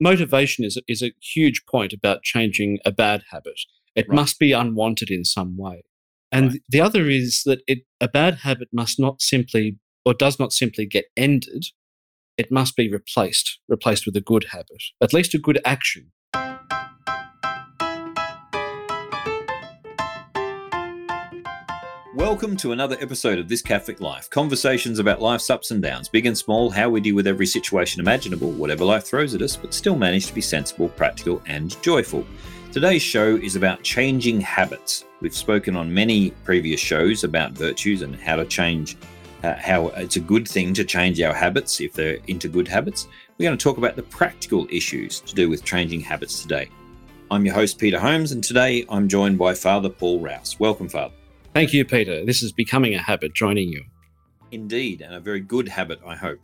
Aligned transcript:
motivation 0.00 0.64
is, 0.64 0.78
is 0.88 1.02
a 1.02 1.12
huge 1.20 1.66
point 1.66 1.92
about 1.92 2.22
changing 2.22 2.78
a 2.84 2.92
bad 2.92 3.24
habit. 3.30 3.60
It 3.94 4.08
Right. 4.08 4.14
must 4.16 4.38
be 4.38 4.52
unwanted 4.52 5.10
in 5.10 5.24
some 5.24 5.56
way. 5.56 5.82
And 6.30 6.52
Right. 6.52 6.62
the 6.68 6.80
other 6.80 7.08
is 7.08 7.42
that 7.44 7.62
it, 7.66 7.80
a 8.00 8.08
bad 8.08 8.36
habit 8.36 8.68
must 8.72 8.98
not 8.98 9.22
simply, 9.22 9.78
or 10.04 10.14
does 10.14 10.38
not 10.38 10.52
simply 10.52 10.86
get 10.86 11.06
ended. 11.16 11.66
It 12.36 12.52
must 12.52 12.76
be 12.76 12.88
replaced, 12.90 13.58
replaced 13.66 14.06
with 14.06 14.16
a 14.16 14.20
good 14.20 14.44
habit, 14.50 14.82
at 15.00 15.12
least 15.12 15.34
a 15.34 15.38
good 15.38 15.60
action. 15.64 16.12
Welcome 22.18 22.56
to 22.56 22.72
another 22.72 22.96
episode 23.00 23.38
of 23.38 23.48
This 23.48 23.62
Catholic 23.62 24.00
Life. 24.00 24.28
Conversations 24.28 24.98
about 24.98 25.22
life's 25.22 25.50
ups 25.50 25.70
and 25.70 25.80
downs, 25.80 26.08
big 26.08 26.26
and 26.26 26.36
small, 26.36 26.68
how 26.68 26.90
we 26.90 27.00
deal 27.00 27.14
with 27.14 27.28
every 27.28 27.46
situation 27.46 28.00
imaginable, 28.00 28.50
whatever 28.50 28.84
life 28.84 29.04
throws 29.04 29.36
at 29.36 29.40
us, 29.40 29.56
but 29.56 29.72
still 29.72 29.94
manage 29.94 30.26
to 30.26 30.34
be 30.34 30.40
sensible, 30.40 30.88
practical, 30.88 31.40
and 31.46 31.80
joyful. 31.80 32.26
Today's 32.72 33.02
show 33.02 33.36
is 33.36 33.54
about 33.54 33.84
changing 33.84 34.40
habits. 34.40 35.04
We've 35.20 35.32
spoken 35.32 35.76
on 35.76 35.94
many 35.94 36.32
previous 36.42 36.80
shows 36.80 37.22
about 37.22 37.52
virtues 37.52 38.02
and 38.02 38.16
how 38.16 38.34
to 38.34 38.44
change, 38.44 38.96
uh, 39.44 39.54
how 39.54 39.86
it's 39.90 40.16
a 40.16 40.20
good 40.20 40.48
thing 40.48 40.74
to 40.74 40.84
change 40.84 41.20
our 41.20 41.32
habits 41.32 41.80
if 41.80 41.92
they're 41.92 42.18
into 42.26 42.48
good 42.48 42.66
habits. 42.66 43.06
We're 43.38 43.46
going 43.46 43.56
to 43.56 43.62
talk 43.62 43.78
about 43.78 43.94
the 43.94 44.02
practical 44.02 44.66
issues 44.72 45.20
to 45.20 45.36
do 45.36 45.48
with 45.48 45.64
changing 45.64 46.00
habits 46.00 46.42
today. 46.42 46.68
I'm 47.30 47.46
your 47.46 47.54
host, 47.54 47.78
Peter 47.78 48.00
Holmes, 48.00 48.32
and 48.32 48.42
today 48.42 48.84
I'm 48.88 49.06
joined 49.06 49.38
by 49.38 49.54
Father 49.54 49.88
Paul 49.88 50.18
Rouse. 50.18 50.58
Welcome, 50.58 50.88
Father. 50.88 51.14
Thank 51.58 51.72
you, 51.72 51.84
Peter. 51.84 52.24
This 52.24 52.40
is 52.40 52.52
becoming 52.52 52.94
a 52.94 53.02
habit 53.02 53.34
joining 53.34 53.72
you. 53.72 53.82
Indeed, 54.52 55.00
and 55.00 55.12
a 55.12 55.18
very 55.18 55.40
good 55.40 55.66
habit, 55.66 55.98
I 56.06 56.14
hope. 56.14 56.38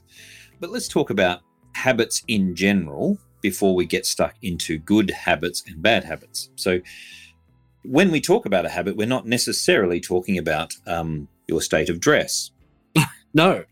But 0.58 0.70
let's 0.70 0.88
talk 0.88 1.08
about 1.08 1.42
habits 1.76 2.24
in 2.26 2.56
general 2.56 3.18
before 3.40 3.76
we 3.76 3.86
get 3.86 4.06
stuck 4.06 4.34
into 4.42 4.76
good 4.76 5.12
habits 5.12 5.62
and 5.68 5.80
bad 5.80 6.02
habits. 6.02 6.50
So, 6.56 6.80
when 7.84 8.10
we 8.10 8.20
talk 8.20 8.44
about 8.44 8.66
a 8.66 8.68
habit, 8.68 8.96
we're 8.96 9.06
not 9.06 9.24
necessarily 9.24 10.00
talking 10.00 10.36
about 10.36 10.74
um, 10.84 11.28
your 11.46 11.62
state 11.62 11.88
of 11.88 12.00
dress. 12.00 12.50
No, 13.36 13.64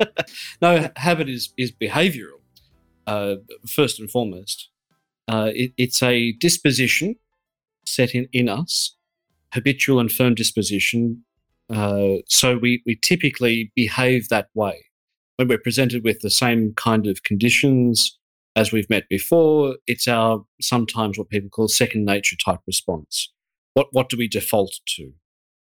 no, 0.62 0.90
habit 0.96 1.28
is, 1.28 1.52
is 1.58 1.70
behavioral, 1.70 2.40
uh, 3.06 3.36
first 3.66 4.00
and 4.00 4.10
foremost. 4.10 4.70
Uh, 5.26 5.50
it, 5.54 5.72
it's 5.76 6.02
a 6.02 6.32
disposition 6.32 7.16
set 7.86 8.14
in, 8.14 8.28
in 8.32 8.48
us, 8.50 8.97
habitual 9.52 9.98
and 10.00 10.10
firm 10.10 10.34
disposition. 10.34 11.24
Uh, 11.70 12.16
so 12.26 12.56
we, 12.58 12.82
we 12.86 12.96
typically 12.96 13.72
behave 13.76 14.28
that 14.28 14.48
way. 14.54 14.86
When 15.36 15.48
we're 15.48 15.58
presented 15.58 16.02
with 16.04 16.20
the 16.20 16.30
same 16.30 16.72
kind 16.74 17.06
of 17.06 17.22
conditions 17.22 18.18
as 18.56 18.72
we've 18.72 18.90
met 18.90 19.04
before, 19.08 19.76
it's 19.86 20.08
our 20.08 20.44
sometimes 20.60 21.16
what 21.18 21.28
people 21.28 21.48
call 21.50 21.68
second 21.68 22.04
nature 22.04 22.36
type 22.44 22.60
response. 22.66 23.32
What, 23.74 23.88
what 23.92 24.08
do 24.08 24.16
we 24.16 24.26
default 24.28 24.74
to? 24.96 25.12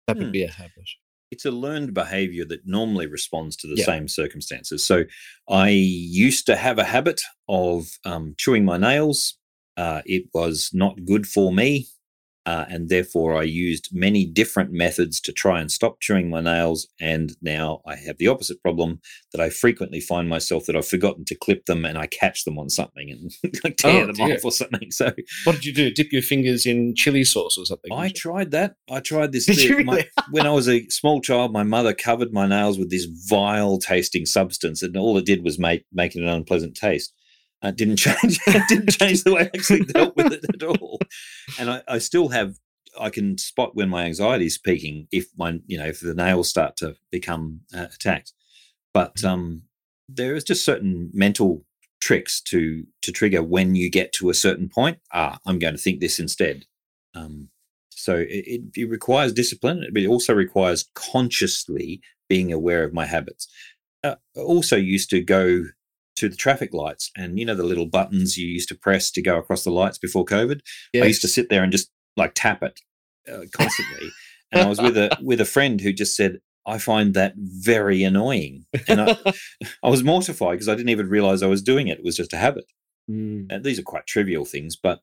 That 0.06 0.16
would 0.16 0.26
Hmm. 0.28 0.32
be 0.32 0.44
a 0.44 0.50
habit. 0.50 0.88
It's 1.32 1.44
a 1.44 1.50
learned 1.50 1.92
behavior 1.92 2.44
that 2.46 2.60
normally 2.66 3.06
responds 3.06 3.56
to 3.56 3.66
the 3.66 3.74
Yeah. 3.76 3.84
same 3.84 4.08
circumstances. 4.08 4.84
So, 4.86 5.04
I 5.48 5.70
used 5.70 6.46
to 6.46 6.54
have 6.56 6.78
a 6.78 6.84
habit 6.84 7.20
of 7.48 7.88
um, 8.04 8.34
chewing 8.38 8.64
my 8.64 8.78
nails. 8.78 9.36
Uh, 9.76 10.02
it 10.06 10.26
was 10.32 10.70
not 10.72 11.04
good 11.04 11.26
for 11.26 11.52
me. 11.52 11.88
Uh, 12.46 12.64
and 12.68 12.88
therefore, 12.88 13.36
I 13.36 13.42
used 13.42 13.88
many 13.92 14.24
different 14.24 14.70
methods 14.72 15.20
to 15.22 15.32
try 15.32 15.60
and 15.60 15.70
stop 15.70 16.00
chewing 16.00 16.30
my 16.30 16.40
nails. 16.40 16.86
And 17.00 17.36
now 17.42 17.80
I 17.86 17.96
have 17.96 18.18
the 18.18 18.28
opposite 18.28 18.62
problem 18.62 19.00
that 19.32 19.40
I 19.40 19.50
frequently 19.50 20.00
find 20.00 20.28
myself 20.28 20.64
that 20.66 20.76
I've 20.76 20.86
forgotten 20.86 21.24
to 21.24 21.34
clip 21.34 21.66
them 21.66 21.84
and 21.84 21.98
I 21.98 22.06
catch 22.06 22.44
them 22.44 22.56
on 22.58 22.70
something 22.70 23.10
and 23.10 23.32
like 23.64 23.76
tear 23.76 24.04
Oh, 24.04 24.06
them 24.06 24.14
dear. 24.14 24.36
off 24.36 24.44
or 24.44 24.52
something. 24.52 24.92
So 24.92 25.12
What 25.44 25.56
did 25.56 25.64
you 25.64 25.74
do? 25.74 25.90
Dip 25.90 26.12
your 26.12 26.22
fingers 26.22 26.66
in 26.66 26.94
chili 26.94 27.24
sauce 27.24 27.58
or 27.58 27.66
something? 27.66 27.92
I 27.92 28.10
tried 28.10 28.52
that. 28.52 28.76
I 28.88 29.00
tried 29.00 29.32
this. 29.32 29.46
Did 29.56 29.62
you 29.62 29.84
my- 29.84 30.06
when 30.30 30.46
I 30.46 30.50
was 30.52 30.68
a 30.68 30.86
small 30.88 31.20
child, 31.20 31.52
my 31.52 31.64
mother 31.64 31.92
covered 31.94 32.32
my 32.32 32.46
nails 32.46 32.78
with 32.78 32.90
this 32.90 33.06
vile 33.28 33.78
tasting 33.78 34.24
substance, 34.24 34.82
and 34.82 34.96
all 34.96 35.18
it 35.18 35.26
did 35.26 35.42
was 35.42 35.58
make 35.58 35.84
make 35.92 36.14
it 36.14 36.22
an 36.22 36.28
unpleasant 36.28 36.76
taste. 36.76 37.12
Uh, 37.64 37.68
it 37.68 37.76
didn't 37.76 37.96
change. 38.06 38.38
it 38.46 38.68
didn't 38.68 38.90
change 38.90 39.24
the 39.24 39.34
way 39.34 39.42
I 39.42 39.50
actually 39.54 39.84
dealt 39.84 40.16
with 40.16 40.32
it 40.32 40.44
at 40.54 40.62
all. 40.62 40.98
And 41.58 41.70
I, 41.70 41.82
I 41.88 41.98
still 41.98 42.28
have. 42.28 42.56
I 42.98 43.10
can 43.10 43.36
spot 43.36 43.76
when 43.76 43.90
my 43.90 44.06
anxiety 44.06 44.46
is 44.46 44.56
peaking 44.56 45.06
if 45.12 45.26
my 45.36 45.60
you 45.66 45.76
know 45.76 45.84
if 45.84 46.00
the 46.00 46.14
nails 46.14 46.48
start 46.48 46.76
to 46.78 46.96
become 47.10 47.60
uh, 47.74 47.86
attacked. 47.94 48.32
But 48.94 49.22
um, 49.22 49.62
there 50.08 50.34
is 50.34 50.44
just 50.44 50.64
certain 50.64 51.10
mental 51.12 51.64
tricks 52.00 52.40
to 52.40 52.84
to 53.02 53.12
trigger 53.12 53.42
when 53.42 53.74
you 53.74 53.90
get 53.90 54.12
to 54.14 54.30
a 54.30 54.34
certain 54.34 54.68
point. 54.68 54.98
Ah, 55.12 55.38
I'm 55.46 55.58
going 55.58 55.74
to 55.74 55.80
think 55.80 56.00
this 56.00 56.18
instead. 56.18 56.64
Um, 57.14 57.50
so 57.90 58.16
it, 58.16 58.28
it, 58.28 58.60
it 58.76 58.88
requires 58.88 59.32
discipline, 59.32 59.84
but 59.92 60.02
it 60.02 60.08
also 60.08 60.34
requires 60.34 60.88
consciously 60.94 62.00
being 62.28 62.52
aware 62.52 62.84
of 62.84 62.92
my 62.92 63.06
habits. 63.06 63.48
Uh, 64.04 64.16
also 64.36 64.76
used 64.76 65.10
to 65.10 65.20
go 65.20 65.64
to 66.16 66.28
the 66.28 66.36
traffic 66.36 66.72
lights 66.72 67.10
and 67.16 67.38
you 67.38 67.44
know 67.44 67.54
the 67.54 67.62
little 67.62 67.86
buttons 67.86 68.36
you 68.36 68.48
used 68.48 68.68
to 68.68 68.74
press 68.74 69.10
to 69.12 69.22
go 69.22 69.38
across 69.38 69.64
the 69.64 69.70
lights 69.70 69.98
before 69.98 70.24
COVID. 70.24 70.60
I 70.94 71.06
used 71.06 71.22
to 71.22 71.28
sit 71.28 71.48
there 71.48 71.62
and 71.62 71.70
just 71.70 71.90
like 72.16 72.32
tap 72.34 72.62
it 72.62 72.80
uh, 73.30 73.44
constantly. 73.52 74.10
and 74.52 74.62
I 74.62 74.66
was 74.66 74.80
with 74.80 74.96
a 74.96 75.16
with 75.22 75.40
a 75.40 75.44
friend 75.44 75.80
who 75.80 75.92
just 75.92 76.16
said, 76.16 76.40
"I 76.66 76.78
find 76.78 77.14
that 77.14 77.34
very 77.36 78.02
annoying," 78.02 78.64
and 78.88 79.02
I, 79.02 79.16
I 79.82 79.88
was 79.88 80.02
mortified 80.02 80.52
because 80.52 80.68
I 80.68 80.74
didn't 80.74 80.90
even 80.90 81.08
realize 81.08 81.42
I 81.42 81.48
was 81.48 81.62
doing 81.62 81.88
it. 81.88 81.98
It 81.98 82.04
was 82.04 82.16
just 82.16 82.32
a 82.32 82.38
habit. 82.38 82.64
Mm. 83.10 83.46
And 83.50 83.64
these 83.64 83.78
are 83.78 83.84
quite 83.84 84.06
trivial 84.06 84.44
things, 84.44 84.74
but 84.74 85.00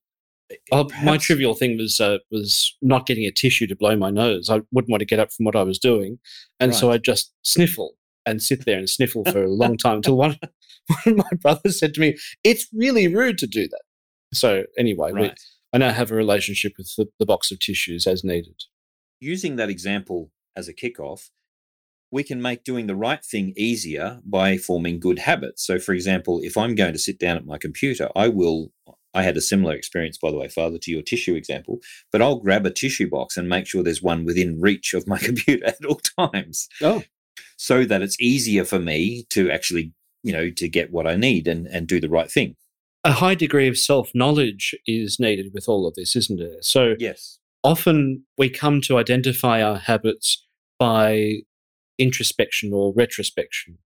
Well, 0.72 0.90
my 1.04 1.18
trivial 1.18 1.54
thing 1.54 1.78
was 1.78 2.02
uh, 2.02 2.18
was 2.32 2.76
not 2.82 3.06
getting 3.06 3.26
a 3.26 3.32
tissue 3.32 3.68
to 3.68 3.76
blow 3.76 3.96
my 3.96 4.10
nose. 4.10 4.50
I 4.50 4.62
wouldn't 4.72 4.92
want 4.92 5.02
to 5.02 5.06
get 5.06 5.20
up 5.20 5.32
from 5.32 5.46
what 5.46 5.56
I 5.56 5.64
was 5.64 5.80
doing, 5.80 6.20
and 6.60 6.76
so 6.76 6.92
I'd 6.92 7.04
just 7.04 7.34
sniffle 7.44 7.96
and 8.26 8.42
sit 8.42 8.66
there 8.66 8.78
and 8.78 8.90
sniffle 8.90 9.26
for 9.26 9.44
a 9.44 9.50
long 9.50 9.78
time 9.78 9.98
until 9.98 10.18
one, 10.18 10.38
one 11.04 11.18
of 11.18 11.18
my 11.18 11.38
brothers 11.42 11.80
said 11.80 11.94
to 11.96 12.02
me, 12.02 12.18
"It's 12.44 12.68
really 12.74 13.08
rude 13.08 13.38
to 13.40 13.48
do 13.48 13.68
that." 13.68 13.82
So 14.34 14.64
anyway, 14.78 15.12
we. 15.12 15.32
I 15.74 15.80
now 15.80 15.92
have 15.92 16.12
a 16.12 16.16
relationship 16.16 16.74
with 16.78 16.94
the, 16.98 17.08
the 17.18 17.26
box 17.26 17.52
of 17.52 17.60
tissues 17.60 18.06
as 18.06 18.24
needed. 18.24 18.64
using 19.20 19.56
that 19.56 19.70
example 19.70 20.30
as 20.56 20.68
a 20.68 20.74
kickoff, 20.74 21.30
we 22.12 22.24
can 22.24 22.40
make 22.42 22.64
doing 22.64 22.86
the 22.86 22.96
right 22.96 23.26
thing 23.26 23.54
easier 23.58 24.20
by 24.24 24.56
forming 24.58 25.00
good 25.00 25.18
habits. 25.20 25.66
So, 25.66 25.80
for 25.80 25.94
example, 25.94 26.40
if 26.44 26.56
I'm 26.58 26.76
going 26.76 26.94
to 26.94 27.00
sit 27.00 27.18
down 27.18 27.38
at 27.38 27.46
my 27.46 27.58
computer, 27.58 28.10
I 28.16 28.28
will. 28.30 28.72
I 29.16 29.22
had 29.22 29.38
a 29.38 29.42
similar 29.42 29.74
experience, 29.76 30.18
by 30.18 30.32
the 30.32 30.38
way, 30.38 30.48
Father, 30.48 30.80
to 30.80 30.92
your 30.92 31.04
tissue 31.04 31.36
example, 31.36 31.80
but 32.12 32.22
I'll 32.22 32.40
grab 32.40 32.66
a 32.66 32.72
tissue 32.72 33.08
box 33.08 33.38
and 33.38 33.48
make 33.48 33.68
sure 33.68 33.84
there's 33.84 34.02
one 34.02 34.26
within 34.26 34.60
reach 34.60 34.96
of 34.96 35.08
my 35.08 35.18
computer 35.30 35.68
at 35.68 35.86
all 35.86 36.02
times 36.20 36.68
Oh, 36.82 37.04
so 37.56 37.86
that 37.86 38.02
it's 38.02 38.20
easier 38.20 38.66
for 38.66 38.80
me 38.80 39.26
to 39.30 39.52
actually, 39.52 39.94
you 40.24 40.32
know, 40.34 40.50
to 40.50 40.68
get 40.70 40.92
what 40.92 41.06
I 41.08 41.16
need 41.16 41.48
and, 41.48 41.68
and 41.68 41.88
do 41.88 42.00
the 42.00 42.10
right 42.10 42.32
thing. 42.32 42.56
a 43.04 43.12
high 43.14 43.36
degree 43.36 43.68
of 43.68 43.78
self 43.78 44.12
knowledge 44.16 44.74
is 44.88 45.20
needed 45.20 45.52
with 45.54 45.68
all 45.68 45.86
of 45.88 45.94
this, 45.96 46.16
isn't 46.16 46.40
it? 46.40 46.64
So 46.66 46.96
Yes. 47.00 47.40
often 47.64 48.24
we 48.38 48.50
come 48.50 48.80
to 48.82 48.98
identify 48.98 49.62
our 49.62 49.78
habits 49.78 50.46
by 50.80 51.42
introspection 52.00 52.72
or 52.74 52.94
retrospection. 52.94 53.78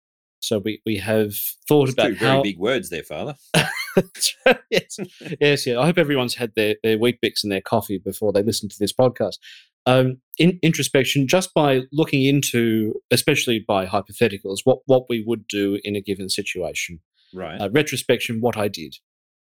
So 0.41 0.59
we, 0.59 0.81
we 0.87 0.99
have 0.99 1.35
thought 1.67 1.87
Two 1.87 1.93
about 1.93 2.13
very 2.13 2.37
how. 2.37 2.43
big 2.43 2.59
words 2.59 2.91
there, 2.91 3.03
Father. 3.03 3.35
yes, 4.71 4.99
yes, 5.41 5.67
yeah. 5.67 5.79
I 5.81 5.87
hope 5.87 5.99
everyone's 5.99 6.35
had 6.35 6.53
their, 6.55 6.77
their 6.83 6.99
Weet-Bix 6.99 7.43
and 7.43 7.51
their 7.53 7.61
coffee 7.61 7.99
before 7.99 8.33
they 8.33 8.43
listen 8.43 8.69
to 8.69 8.79
this 8.79 8.93
podcast. 8.93 9.39
Um, 9.87 10.19
in, 10.39 10.59
introspection, 10.63 11.29
just 11.29 11.55
by 11.55 11.83
looking 11.93 12.25
into, 12.25 12.95
especially 13.11 13.65
by 13.67 13.87
hypotheticals, 13.87 14.59
what, 14.65 14.79
what 14.87 15.05
we 15.09 15.23
would 15.27 15.47
do 15.47 15.79
in 15.85 15.95
a 15.97 16.01
given 16.01 16.29
situation. 16.29 17.01
Right. 17.33 17.61
Uh, 17.61 17.71
retrospection, 17.71 18.41
what 18.41 18.57
I 18.57 18.69
did. 18.69 18.97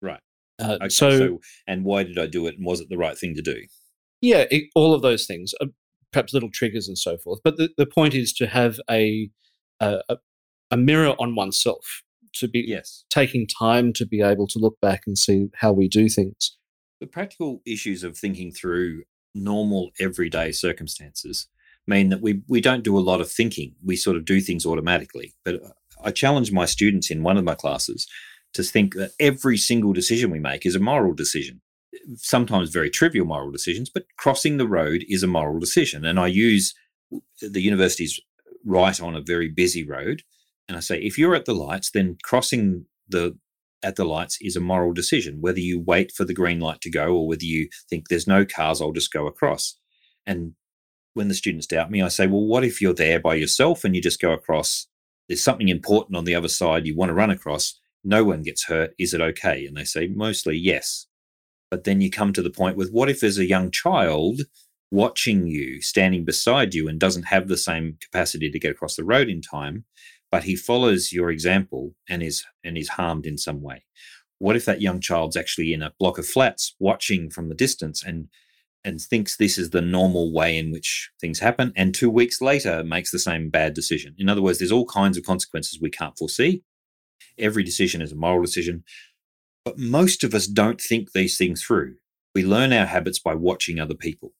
Right. 0.02 0.20
Uh, 0.60 0.76
okay. 0.80 0.88
so, 0.88 1.10
so, 1.18 1.40
and 1.66 1.84
why 1.84 2.02
did 2.02 2.18
I 2.18 2.26
do 2.26 2.46
it? 2.46 2.56
And 2.56 2.66
was 2.66 2.80
it 2.80 2.88
the 2.90 2.98
right 2.98 3.16
thing 3.16 3.34
to 3.34 3.42
do? 3.42 3.62
yeah, 4.20 4.44
it, 4.50 4.64
all 4.74 4.94
of 4.94 5.02
those 5.02 5.26
things, 5.26 5.54
uh, 5.60 5.66
perhaps 6.12 6.34
little 6.34 6.50
triggers 6.52 6.88
and 6.88 6.98
so 6.98 7.16
forth. 7.16 7.40
But 7.44 7.56
the, 7.56 7.70
the 7.78 7.86
point 7.86 8.14
is 8.14 8.32
to 8.34 8.46
have 8.48 8.78
a, 8.90 9.30
a 9.80 10.00
a- 10.08 10.16
a 10.70 10.76
mirror 10.76 11.14
on 11.18 11.34
oneself 11.34 12.02
to 12.34 12.48
be 12.48 12.64
Yes. 12.66 13.04
taking 13.10 13.46
time 13.46 13.92
to 13.94 14.06
be 14.06 14.20
able 14.22 14.46
to 14.48 14.58
look 14.58 14.78
back 14.80 15.02
and 15.06 15.16
see 15.18 15.48
how 15.54 15.72
we 15.72 15.88
do 15.88 16.08
things. 16.08 16.56
The 17.00 17.06
practical 17.06 17.62
issues 17.66 18.02
of 18.04 18.16
thinking 18.16 18.52
through 18.52 19.04
normal 19.34 19.90
everyday 20.00 20.52
circumstances 20.52 21.46
mean 21.86 22.08
that 22.10 22.20
we 22.20 22.42
we 22.48 22.60
don't 22.60 22.84
do 22.84 22.98
a 22.98 23.00
lot 23.00 23.20
of 23.20 23.30
thinking. 23.30 23.74
We 23.84 23.96
sort 23.96 24.16
of 24.16 24.24
do 24.24 24.40
things 24.40 24.66
automatically. 24.66 25.34
But 25.44 25.62
uh, 25.62 25.68
I 26.04 26.10
challenge 26.10 26.52
my 26.52 26.64
students 26.66 27.10
in 27.10 27.22
one 27.22 27.36
of 27.36 27.44
my 27.44 27.54
classes 27.54 28.06
to 28.54 28.62
think 28.62 28.94
that 28.94 29.12
every 29.20 29.56
single 29.56 29.92
decision 29.92 30.30
we 30.30 30.38
make 30.40 30.66
is 30.66 30.74
a 30.74 30.80
moral 30.80 31.14
decision. 31.14 31.60
Sometimes 32.16 32.70
very 32.70 32.90
trivial 32.90 33.26
moral 33.26 33.50
decisions, 33.50 33.90
but 33.90 34.04
crossing 34.16 34.56
the 34.56 34.66
road 34.68 35.04
is 35.08 35.22
a 35.22 35.26
moral 35.26 35.58
decision. 35.60 36.04
And 36.04 36.18
I 36.18 36.26
use 36.28 36.74
the 37.40 37.60
university's 37.60 38.18
right 38.64 39.00
on 39.00 39.14
a 39.14 39.20
very 39.20 39.48
busy 39.48 39.84
road. 39.86 40.22
And 40.68 40.76
I 40.76 40.80
say, 40.80 40.98
if 41.00 41.18
you're 41.18 41.34
at 41.34 41.46
the 41.46 41.54
lights, 41.54 41.90
then 41.90 42.18
crossing 42.22 42.84
the 43.08 43.36
at 43.82 43.96
the 43.96 44.04
lights 44.04 44.38
is 44.40 44.56
a 44.56 44.60
moral 44.60 44.92
decision, 44.92 45.40
whether 45.40 45.60
you 45.60 45.80
wait 45.80 46.12
for 46.12 46.24
the 46.24 46.34
green 46.34 46.60
light 46.60 46.80
to 46.80 46.90
go 46.90 47.14
or 47.14 47.28
whether 47.28 47.44
you 47.44 47.68
think 47.88 48.08
there's 48.08 48.26
no 48.26 48.44
cars, 48.44 48.80
I'll 48.80 48.92
just 48.92 49.12
go 49.12 49.26
across. 49.26 49.78
And 50.26 50.54
when 51.14 51.28
the 51.28 51.34
students 51.34 51.66
doubt 51.66 51.90
me, 51.90 52.02
I 52.02 52.08
say, 52.08 52.26
well, 52.26 52.44
what 52.44 52.64
if 52.64 52.80
you're 52.80 52.92
there 52.92 53.20
by 53.20 53.36
yourself 53.36 53.84
and 53.84 53.94
you 53.94 54.02
just 54.02 54.20
go 54.20 54.32
across? 54.32 54.88
There's 55.28 55.42
something 55.42 55.68
important 55.68 56.16
on 56.16 56.24
the 56.24 56.34
other 56.34 56.48
side 56.48 56.86
you 56.86 56.96
want 56.96 57.10
to 57.10 57.14
run 57.14 57.30
across. 57.30 57.78
No 58.02 58.24
one 58.24 58.42
gets 58.42 58.64
hurt. 58.64 58.94
Is 58.98 59.14
it 59.14 59.20
okay? 59.20 59.64
And 59.66 59.76
they 59.76 59.84
say, 59.84 60.08
mostly 60.08 60.56
yes. 60.56 61.06
But 61.70 61.84
then 61.84 62.00
you 62.00 62.10
come 62.10 62.32
to 62.32 62.42
the 62.42 62.50
point 62.50 62.76
with 62.76 62.90
what 62.90 63.10
if 63.10 63.20
there's 63.20 63.38
a 63.38 63.46
young 63.46 63.70
child 63.70 64.42
watching 64.90 65.46
you, 65.46 65.82
standing 65.82 66.24
beside 66.24 66.74
you, 66.74 66.88
and 66.88 66.98
doesn't 66.98 67.24
have 67.24 67.48
the 67.48 67.58
same 67.58 67.98
capacity 68.00 68.50
to 68.50 68.58
get 68.58 68.70
across 68.70 68.96
the 68.96 69.04
road 69.04 69.28
in 69.28 69.42
time, 69.42 69.84
but 70.30 70.44
he 70.44 70.56
follows 70.56 71.12
your 71.12 71.30
example 71.30 71.94
and 72.08 72.22
is 72.22 72.44
and 72.64 72.76
is 72.76 72.90
harmed 72.90 73.26
in 73.26 73.38
some 73.38 73.62
way? 73.62 73.84
What 74.38 74.56
if 74.56 74.64
that 74.66 74.80
young 74.80 75.00
child's 75.00 75.36
actually 75.36 75.72
in 75.72 75.82
a 75.82 75.92
block 75.98 76.18
of 76.18 76.26
flats 76.26 76.74
watching 76.78 77.30
from 77.30 77.48
the 77.48 77.54
distance 77.54 78.02
and 78.04 78.28
and 78.84 79.00
thinks 79.00 79.36
this 79.36 79.58
is 79.58 79.70
the 79.70 79.82
normal 79.82 80.32
way 80.32 80.56
in 80.56 80.70
which 80.70 81.10
things 81.20 81.40
happen, 81.40 81.72
and 81.76 81.94
two 81.94 82.08
weeks 82.08 82.40
later 82.40 82.84
makes 82.84 83.10
the 83.10 83.18
same 83.18 83.50
bad 83.50 83.74
decision. 83.74 84.14
In 84.18 84.28
other 84.28 84.40
words, 84.40 84.58
there's 84.58 84.72
all 84.72 84.86
kinds 84.86 85.16
of 85.18 85.24
consequences 85.24 85.80
we 85.80 85.90
can't 85.90 86.16
foresee. 86.16 86.62
Every 87.38 87.64
decision 87.64 88.00
is 88.00 88.12
a 88.12 88.16
moral 88.16 88.42
decision, 88.42 88.84
but 89.64 89.78
most 89.78 90.24
of 90.24 90.32
us 90.32 90.46
don't 90.46 90.80
think 90.80 91.12
these 91.12 91.36
things 91.36 91.62
through. 91.62 91.96
We 92.34 92.44
learn 92.44 92.72
our 92.72 92.86
habits 92.86 93.18
by 93.18 93.34
watching 93.34 93.80
other 93.80 93.94
people. 93.94 94.32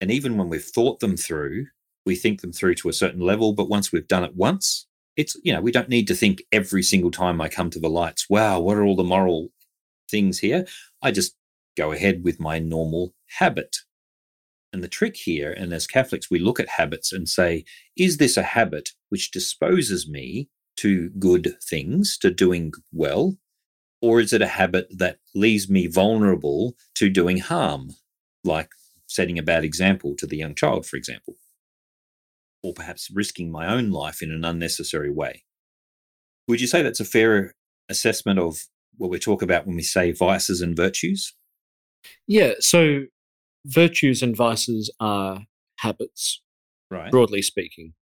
And 0.00 0.10
even 0.10 0.36
when 0.36 0.48
we've 0.48 0.62
thought 0.62 1.00
them 1.00 1.16
through, 1.16 1.66
we 2.04 2.14
think 2.14 2.42
them 2.42 2.52
through 2.52 2.74
to 2.76 2.88
a 2.88 2.92
certain 2.92 3.20
level, 3.20 3.54
but 3.54 3.68
once 3.68 3.90
we've 3.90 4.06
done 4.06 4.24
it 4.24 4.36
once, 4.36 4.86
it's, 5.16 5.36
you 5.42 5.52
know, 5.52 5.60
we 5.60 5.72
don't 5.72 5.88
need 5.88 6.06
to 6.08 6.14
think 6.14 6.42
every 6.52 6.82
single 6.82 7.10
time 7.10 7.40
I 7.40 7.48
come 7.48 7.70
to 7.70 7.80
the 7.80 7.88
lights, 7.88 8.26
wow, 8.28 8.60
what 8.60 8.76
are 8.76 8.84
all 8.84 8.96
the 8.96 9.04
moral 9.04 9.48
things 10.10 10.38
here? 10.38 10.66
I 11.02 11.10
just 11.10 11.34
go 11.76 11.92
ahead 11.92 12.22
with 12.24 12.40
my 12.40 12.58
normal 12.58 13.14
habit. 13.38 13.76
And 14.72 14.84
the 14.84 14.88
trick 14.88 15.16
here, 15.16 15.52
and 15.52 15.72
as 15.72 15.86
Catholics, 15.86 16.30
we 16.30 16.38
look 16.38 16.60
at 16.60 16.68
habits 16.68 17.12
and 17.12 17.28
say, 17.28 17.64
is 17.96 18.18
this 18.18 18.36
a 18.36 18.42
habit 18.42 18.90
which 19.08 19.30
disposes 19.30 20.08
me 20.08 20.48
to 20.78 21.08
good 21.18 21.54
things, 21.62 22.18
to 22.18 22.30
doing 22.30 22.72
well? 22.92 23.38
Or 24.02 24.20
is 24.20 24.34
it 24.34 24.42
a 24.42 24.46
habit 24.46 24.88
that 24.90 25.18
leaves 25.34 25.70
me 25.70 25.86
vulnerable 25.86 26.74
to 26.96 27.08
doing 27.08 27.38
harm, 27.38 27.92
like 28.44 28.68
setting 29.06 29.38
a 29.38 29.42
bad 29.42 29.64
example 29.64 30.14
to 30.16 30.26
the 30.26 30.36
young 30.36 30.54
child, 30.54 30.84
for 30.84 30.96
example? 30.96 31.36
Or 32.66 32.74
perhaps 32.74 33.08
risking 33.14 33.52
my 33.52 33.72
own 33.72 33.92
life 33.92 34.22
in 34.22 34.32
an 34.32 34.44
unnecessary 34.44 35.08
way? 35.08 35.44
Would 36.48 36.60
you 36.60 36.66
say 36.66 36.82
that's 36.82 36.98
a 36.98 37.04
fair 37.04 37.54
assessment 37.88 38.40
of 38.40 38.58
what 38.96 39.08
we 39.08 39.20
talk 39.20 39.40
about 39.40 39.68
when 39.68 39.76
we 39.76 39.82
say 39.82 40.10
vices 40.10 40.60
and 40.60 40.76
virtues? 40.76 41.32
Yeah. 42.26 42.54
So 42.58 43.02
virtues 43.64 44.20
and 44.20 44.34
vices 44.36 44.92
are 44.98 45.44
habits, 45.78 46.42
Right. 46.90 47.12
broadly 47.12 47.40
speaking. 47.40 47.94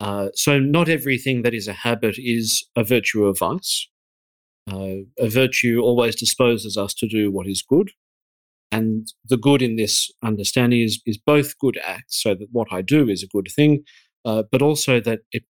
Uh, 0.00 0.30
so 0.34 0.58
not 0.58 0.88
everything 0.88 1.42
that 1.42 1.52
is 1.52 1.68
a 1.68 1.74
habit 1.74 2.16
is 2.18 2.64
a 2.74 2.82
virtue 2.82 3.26
or 3.26 3.34
vice. 3.34 3.86
Uh, 4.66 5.04
a 5.18 5.28
virtue 5.28 5.80
always 5.82 6.16
disposes 6.16 6.78
us 6.78 6.94
to 6.94 7.06
do 7.06 7.30
what 7.30 7.46
is 7.46 7.60
good. 7.60 7.90
And 8.72 9.08
the 9.24 9.36
good 9.36 9.62
in 9.62 9.76
this 9.76 10.10
understanding 10.22 10.82
is, 10.82 11.02
is 11.04 11.18
both 11.18 11.58
good 11.58 11.78
acts, 11.84 12.22
so 12.22 12.34
that 12.34 12.48
what 12.52 12.68
I 12.70 12.82
do 12.82 13.08
is 13.08 13.22
a 13.22 13.26
good 13.26 13.48
thing, 13.54 13.84
uh, 14.24 14.44
but 14.50 14.62
also 14.62 15.00
that 15.00 15.20
it, 15.32 15.44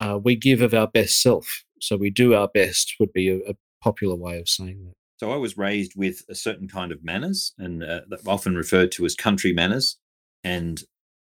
uh, 0.00 0.18
we 0.22 0.36
give 0.36 0.62
of 0.62 0.72
our 0.72 0.86
best 0.86 1.20
self. 1.20 1.64
So 1.80 1.96
we 1.96 2.10
do 2.10 2.34
our 2.34 2.48
best, 2.48 2.94
would 3.00 3.12
be 3.12 3.28
a, 3.28 3.38
a 3.50 3.54
popular 3.82 4.14
way 4.14 4.38
of 4.38 4.48
saying 4.48 4.84
that. 4.84 4.94
So 5.18 5.32
I 5.32 5.36
was 5.36 5.58
raised 5.58 5.92
with 5.96 6.22
a 6.30 6.34
certain 6.34 6.68
kind 6.68 6.92
of 6.92 7.04
manners, 7.04 7.52
and 7.58 7.82
uh, 7.82 8.00
often 8.26 8.54
referred 8.54 8.92
to 8.92 9.04
as 9.04 9.14
country 9.14 9.52
manners. 9.52 9.98
And 10.44 10.82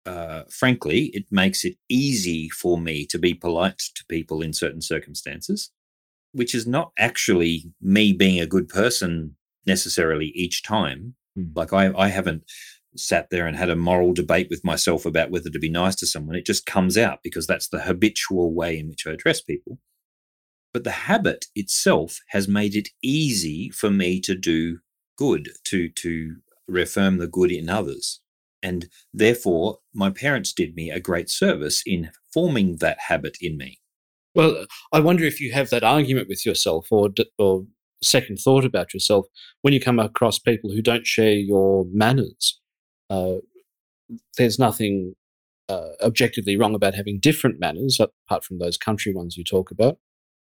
uh, 0.07 0.45
frankly, 0.51 1.11
it 1.13 1.27
makes 1.31 1.65
it 1.65 1.77
easy 1.89 2.49
for 2.49 2.79
me 2.79 3.07
to 3.07 3.19
be 3.19 3.35
polite 3.35 3.79
to 3.95 4.05
people 4.09 4.41
in 4.41 4.53
certain 4.53 4.81
circumstances, 4.81 5.71
which 6.33 6.55
is 6.55 6.67
not 6.67 6.93
actually 6.99 7.73
me 7.81 8.13
being 8.13 8.41
a 8.41 8.47
good 8.47 8.69
person 8.69 9.37
necessarily 9.67 10.27
each 10.35 10.63
time. 10.63 11.15
Mm. 11.37 11.53
Like 11.55 11.73
I, 11.73 11.93
I 11.97 12.09
haven't 12.09 12.45
sat 12.97 13.29
there 13.31 13.47
and 13.47 13.57
had 13.57 13.71
a 13.71 13.77
moral 13.77 14.13
debate 14.13 14.49
with 14.51 14.65
myself 14.65 15.05
about 15.05 15.31
whether 15.31 15.51
to 15.51 15.59
be 15.59 15.69
nice 15.69 15.95
to 15.97 16.07
someone. 16.07 16.37
It 16.37 16.47
just 16.47 16.67
comes 16.67 16.97
out 16.97 17.19
because 17.23 17.47
that's 17.47 17.69
the 17.69 17.83
habitual 17.83 18.55
way 18.55 18.79
in 18.79 18.89
which 18.89 19.07
I 19.07 19.11
address 19.11 19.41
people. 19.41 19.79
But 20.73 20.85
the 20.85 20.91
habit 20.91 21.47
itself 21.55 22.19
has 22.29 22.49
made 22.49 22.75
it 22.75 22.91
easy 23.03 23.71
for 23.71 23.91
me 23.91 24.21
to 24.21 24.35
do 24.35 24.79
good, 25.17 25.51
to 25.65 25.89
to 25.89 26.37
reaffirm 26.69 27.19
the 27.19 27.29
good 27.29 27.51
in 27.51 27.69
others. 27.69 28.21
And 28.63 28.89
therefore, 29.13 29.79
my 29.95 30.11
parents 30.11 30.53
did 30.53 30.75
me 30.75 30.91
a 30.91 31.01
great 31.01 31.31
service 31.31 31.83
in 31.87 32.11
forming 32.33 32.77
that 32.79 32.99
habit 33.09 33.37
in 33.41 33.57
me. 33.57 33.81
Well, 34.35 34.67
I 34.93 35.01
wonder 35.01 35.25
if 35.25 35.41
you 35.41 35.53
have 35.53 35.71
that 35.71 35.85
argument 35.85 36.29
with 36.29 36.45
yourself 36.45 36.89
or, 36.91 37.11
or 37.39 37.65
second 38.03 38.37
thought 38.39 38.65
about 38.65 38.93
yourself 38.93 39.27
when 39.63 39.73
you 39.73 39.81
come 39.81 39.99
across 39.99 40.39
people 40.39 40.71
who 40.71 40.83
don't 40.83 41.07
share 41.07 41.33
your 41.33 41.87
manners. 41.93 42.61
Uh, 43.09 43.37
there's 44.37 44.59
nothing 44.59 45.15
uh, 45.69 45.91
objectively 46.03 46.57
wrong 46.57 46.75
about 46.75 46.95
having 46.95 47.19
different 47.19 47.59
manners, 47.59 47.99
apart 48.01 48.45
from 48.45 48.59
those 48.59 48.77
country 48.77 49.13
ones 49.13 49.37
you 49.37 49.45
talk 49.45 49.71
about. 49.71 49.99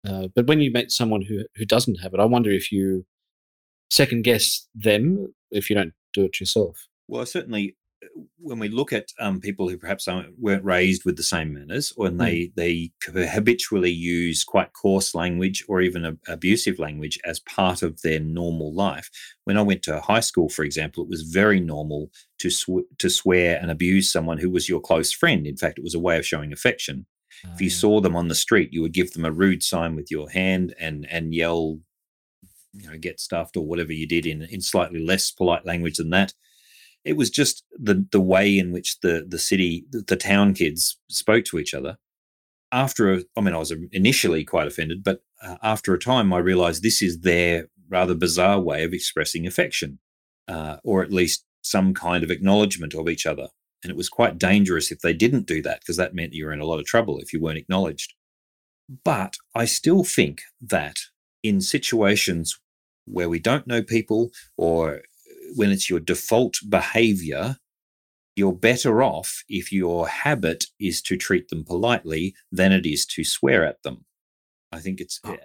Uh, 0.07 0.29
but 0.35 0.47
when 0.47 0.61
you 0.61 0.71
meet 0.71 0.91
someone 0.91 1.23
who, 1.23 1.45
who 1.57 1.65
doesn't 1.65 1.97
have 1.97 2.15
it, 2.15 2.21
I 2.21 2.25
wonder 2.25 2.51
if 2.51 2.71
you 2.71 3.05
second 3.91 4.23
guess 4.23 4.69
them 4.75 5.35
if 5.51 5.71
you 5.71 5.77
don't 5.77 5.95
do 6.13 6.25
it 6.25 6.41
yourself. 6.41 6.89
Well, 7.09 7.23
I 7.23 7.25
certainly, 7.25 7.77
when 8.39 8.59
we 8.59 8.69
look 8.69 8.93
at 8.93 9.09
um, 9.19 9.41
people 9.41 9.69
who 9.69 9.77
perhaps 9.77 10.09
weren't 10.39 10.65
raised 10.65 11.05
with 11.05 11.17
the 11.17 11.23
same 11.23 11.53
manners, 11.53 11.93
or 11.97 12.09
they 12.11 12.53
they 12.55 12.93
habitually 13.07 13.91
use 13.91 14.45
quite 14.45 14.73
coarse 14.73 15.15
language 15.15 15.65
or 15.69 15.81
even 15.81 16.05
ab- 16.05 16.19
abusive 16.29 16.79
language 16.79 17.19
as 17.25 17.41
part 17.41 17.83
of 17.83 18.01
their 18.03 18.21
normal 18.21 18.73
life. 18.73 19.11
When 19.45 19.59
I 19.59 19.63
went 19.63 19.83
to 19.85 20.01
high 20.01 20.21
school, 20.21 20.49
for 20.49 20.65
example, 20.65 21.03
it 21.03 21.11
was 21.11 21.23
very 21.23 21.61
normal 21.61 22.11
to 22.39 22.51
sw- 22.51 22.89
to 22.99 23.11
swear 23.11 23.59
and 23.61 23.71
abuse 23.71 24.11
someone 24.13 24.39
who 24.39 24.51
was 24.51 24.69
your 24.69 24.81
close 24.81 25.13
friend. 25.13 25.47
In 25.47 25.57
fact, 25.57 25.79
it 25.79 25.85
was 25.85 25.95
a 25.95 26.01
way 26.01 26.17
of 26.19 26.27
showing 26.27 26.53
affection. 26.53 27.07
If 27.55 27.61
you 27.61 27.69
Uh, 27.69 27.81
saw 27.83 28.01
them 28.01 28.17
on 28.17 28.29
the 28.29 28.35
street, 28.35 28.73
you 28.73 28.83
would 28.83 28.93
give 28.93 29.13
them 29.13 29.25
a 29.25 29.33
rude 29.33 29.63
sign 29.63 29.97
with 29.97 30.11
your 30.11 30.31
hand 30.31 30.75
and 30.79 31.07
and 31.11 31.35
yell, 31.35 31.81
you 32.73 32.89
know, 32.89 32.99
get 32.99 33.21
stuffed 33.21 33.57
or 33.57 33.67
whatever 33.67 33.93
you 33.93 34.07
did 34.07 34.27
in 34.27 34.43
in 34.43 34.61
slightly 34.61 35.01
less 35.05 35.31
polite 35.31 35.65
language 35.67 35.97
than 35.97 36.11
that. 36.11 36.33
It 37.05 37.17
was 37.17 37.31
just 37.31 37.65
the 37.73 38.07
the 38.11 38.21
way 38.21 38.59
in 38.59 38.73
which 38.73 39.01
the 39.01 39.25
the 39.27 39.39
city 39.39 39.85
the, 39.91 40.01
the 40.01 40.17
town 40.17 40.55
kids 40.55 40.99
spoke 41.09 41.45
to 41.47 41.59
each 41.59 41.75
other. 41.75 41.99
After 42.71 43.13
a, 43.15 43.23
I 43.37 43.41
mean, 43.41 43.55
I 43.55 43.59
was 43.59 43.73
initially 43.93 44.45
quite 44.45 44.67
offended, 44.67 45.03
but 45.03 45.23
uh, 45.43 45.57
after 45.63 45.95
a 45.95 45.99
time, 45.99 46.33
I 46.35 46.39
realized 46.39 46.83
this 46.83 47.01
is 47.01 47.21
their 47.21 47.69
rather 47.89 48.15
bizarre 48.15 48.61
way 48.61 48.85
of 48.85 48.93
expressing 48.93 49.47
affection, 49.47 49.99
uh, 50.49 50.77
or 50.85 51.03
at 51.03 51.13
least 51.13 51.45
some 51.63 51.95
kind 51.95 52.23
of 52.23 52.31
acknowledgement 52.31 52.95
of 52.95 53.09
each 53.09 53.25
other. 53.27 53.49
And 53.83 53.91
it 53.91 53.97
was 53.97 54.09
quite 54.09 54.39
dangerous 54.39 54.91
if 54.91 55.01
they 55.01 55.15
didn't 55.15 55.47
do 55.47 55.63
that 55.63 55.81
because 55.81 55.97
that 55.97 56.15
meant 56.15 56.35
you 56.35 56.45
were 56.45 56.53
in 56.53 56.61
a 56.61 56.67
lot 56.67 56.81
of 56.81 56.87
trouble 56.87 57.19
if 57.19 57.33
you 57.33 57.41
weren't 57.41 57.59
acknowledged. 57.59 58.15
But 59.05 59.37
I 59.55 59.67
still 59.67 60.05
think 60.05 60.43
that 60.61 60.97
in 61.43 61.61
situations 61.61 62.59
where 63.05 63.29
we 63.29 63.39
don't 63.39 63.67
know 63.67 63.83
people 63.83 64.31
or 64.57 65.03
when 65.57 65.71
it's 65.71 65.89
your 65.91 66.01
default 66.01 66.57
behavior, 66.69 67.57
you're 68.37 68.53
better 68.53 69.03
off 69.03 69.43
if 69.49 69.73
your 69.73 70.09
habit 70.09 70.65
is 70.79 71.03
to 71.03 71.17
treat 71.17 71.49
them 71.49 71.65
politely 71.65 72.35
than 72.53 72.73
it 72.73 72.87
is 72.87 73.05
to 73.07 73.25
swear 73.25 73.65
at 73.67 73.83
them. 73.83 74.05
I 74.73 74.81
think 74.81 75.01
it's 75.01 75.21
Oh. 75.25 75.35
uh, 75.35 75.37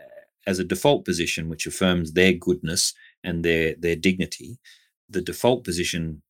as 0.45 0.59
a 0.59 0.63
default 0.63 1.05
position 1.05 1.47
which 1.49 1.65
affirms 1.65 2.11
their 2.13 2.33
goodness 2.33 2.93
and 3.23 3.43
their 3.45 3.75
their 3.75 3.95
dignity. 3.95 4.57
The 5.09 5.21
default 5.21 5.63
position 5.63 6.21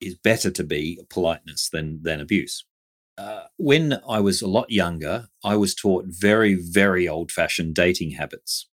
is 0.00 0.14
better 0.16 0.50
to 0.50 0.64
be 0.64 1.00
politeness 1.08 1.70
than 1.70 2.02
than 2.02 2.20
abuse. 2.20 2.64
Uh, 3.16 3.44
when 3.56 4.00
I 4.08 4.20
was 4.20 4.42
a 4.42 4.48
lot 4.48 4.70
younger, 4.70 5.28
I 5.44 5.56
was 5.56 5.74
taught 5.74 6.04
very, 6.08 6.54
very 6.54 7.08
old 7.08 7.30
fashioned 7.30 7.74
dating 7.74 8.10
habits 8.12 8.68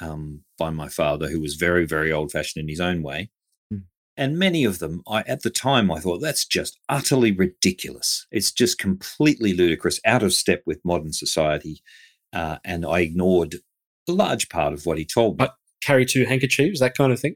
um, 0.00 0.44
by 0.58 0.70
my 0.70 0.88
father, 0.88 1.28
who 1.28 1.40
was 1.40 1.54
very, 1.56 1.84
very 1.86 2.10
old 2.10 2.32
fashioned 2.32 2.62
in 2.62 2.68
his 2.68 2.80
own 2.80 3.02
way. 3.02 3.30
And 4.16 4.38
many 4.38 4.64
of 4.64 4.78
them, 4.78 5.02
I, 5.08 5.22
at 5.22 5.42
the 5.42 5.50
time, 5.50 5.90
I 5.90 5.98
thought 6.00 6.18
that's 6.20 6.44
just 6.44 6.78
utterly 6.88 7.32
ridiculous. 7.32 8.26
It's 8.30 8.52
just 8.52 8.78
completely 8.78 9.54
ludicrous, 9.54 10.00
out 10.04 10.22
of 10.22 10.32
step 10.34 10.62
with 10.66 10.84
modern 10.84 11.12
society. 11.14 11.82
Uh, 12.32 12.58
and 12.64 12.84
I 12.84 13.00
ignored 13.00 13.56
a 14.08 14.12
large 14.12 14.48
part 14.48 14.72
of 14.74 14.84
what 14.86 14.98
he 14.98 15.04
told 15.04 15.34
me. 15.38 15.46
But- 15.46 15.54
Carry 15.82 16.06
two 16.06 16.24
handkerchiefs, 16.26 16.78
that 16.78 16.96
kind 16.96 17.12
of 17.12 17.18
thing. 17.18 17.34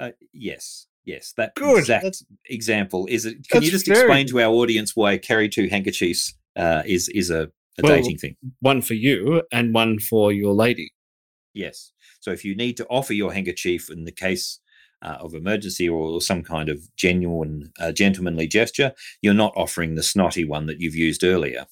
Uh, 0.00 0.10
yes, 0.32 0.88
yes, 1.04 1.32
that 1.36 1.54
Good, 1.54 1.78
exact 1.78 2.02
that's- 2.02 2.24
example 2.46 3.06
is. 3.08 3.24
It, 3.26 3.48
can 3.48 3.62
you 3.62 3.70
just 3.70 3.86
very- 3.86 4.00
explain 4.00 4.26
to 4.26 4.40
our 4.40 4.52
audience 4.52 4.96
why 4.96 5.16
carry 5.18 5.48
two 5.48 5.68
handkerchiefs 5.68 6.34
uh, 6.56 6.82
is 6.84 7.08
is 7.10 7.30
a, 7.30 7.42
a 7.42 7.48
Well- 7.84 7.94
dating 7.94 8.18
thing? 8.18 8.36
One 8.58 8.82
for 8.82 8.94
you 8.94 9.44
and 9.52 9.72
one 9.72 10.00
for 10.00 10.32
your 10.32 10.52
lady. 10.52 10.92
Yes. 11.54 11.92
So 12.18 12.32
if 12.32 12.44
you 12.44 12.56
need 12.56 12.76
to 12.78 12.86
offer 12.88 13.12
your 13.12 13.32
handkerchief 13.32 13.88
in 13.88 14.02
the 14.04 14.10
case 14.10 14.58
uh, 15.02 15.18
of 15.20 15.34
emergency 15.34 15.88
or 15.88 16.20
some 16.20 16.42
kind 16.42 16.68
of 16.68 16.94
genuine 16.96 17.72
uh, 17.80 17.92
gentlemanly 17.92 18.46
gesture, 18.46 18.92
you're 19.22 19.34
not 19.34 19.52
offering 19.56 19.94
the 19.94 20.02
snotty 20.02 20.44
one 20.44 20.66
that 20.66 20.80
you've 20.80 20.94
used 20.94 21.24
earlier. 21.24 21.66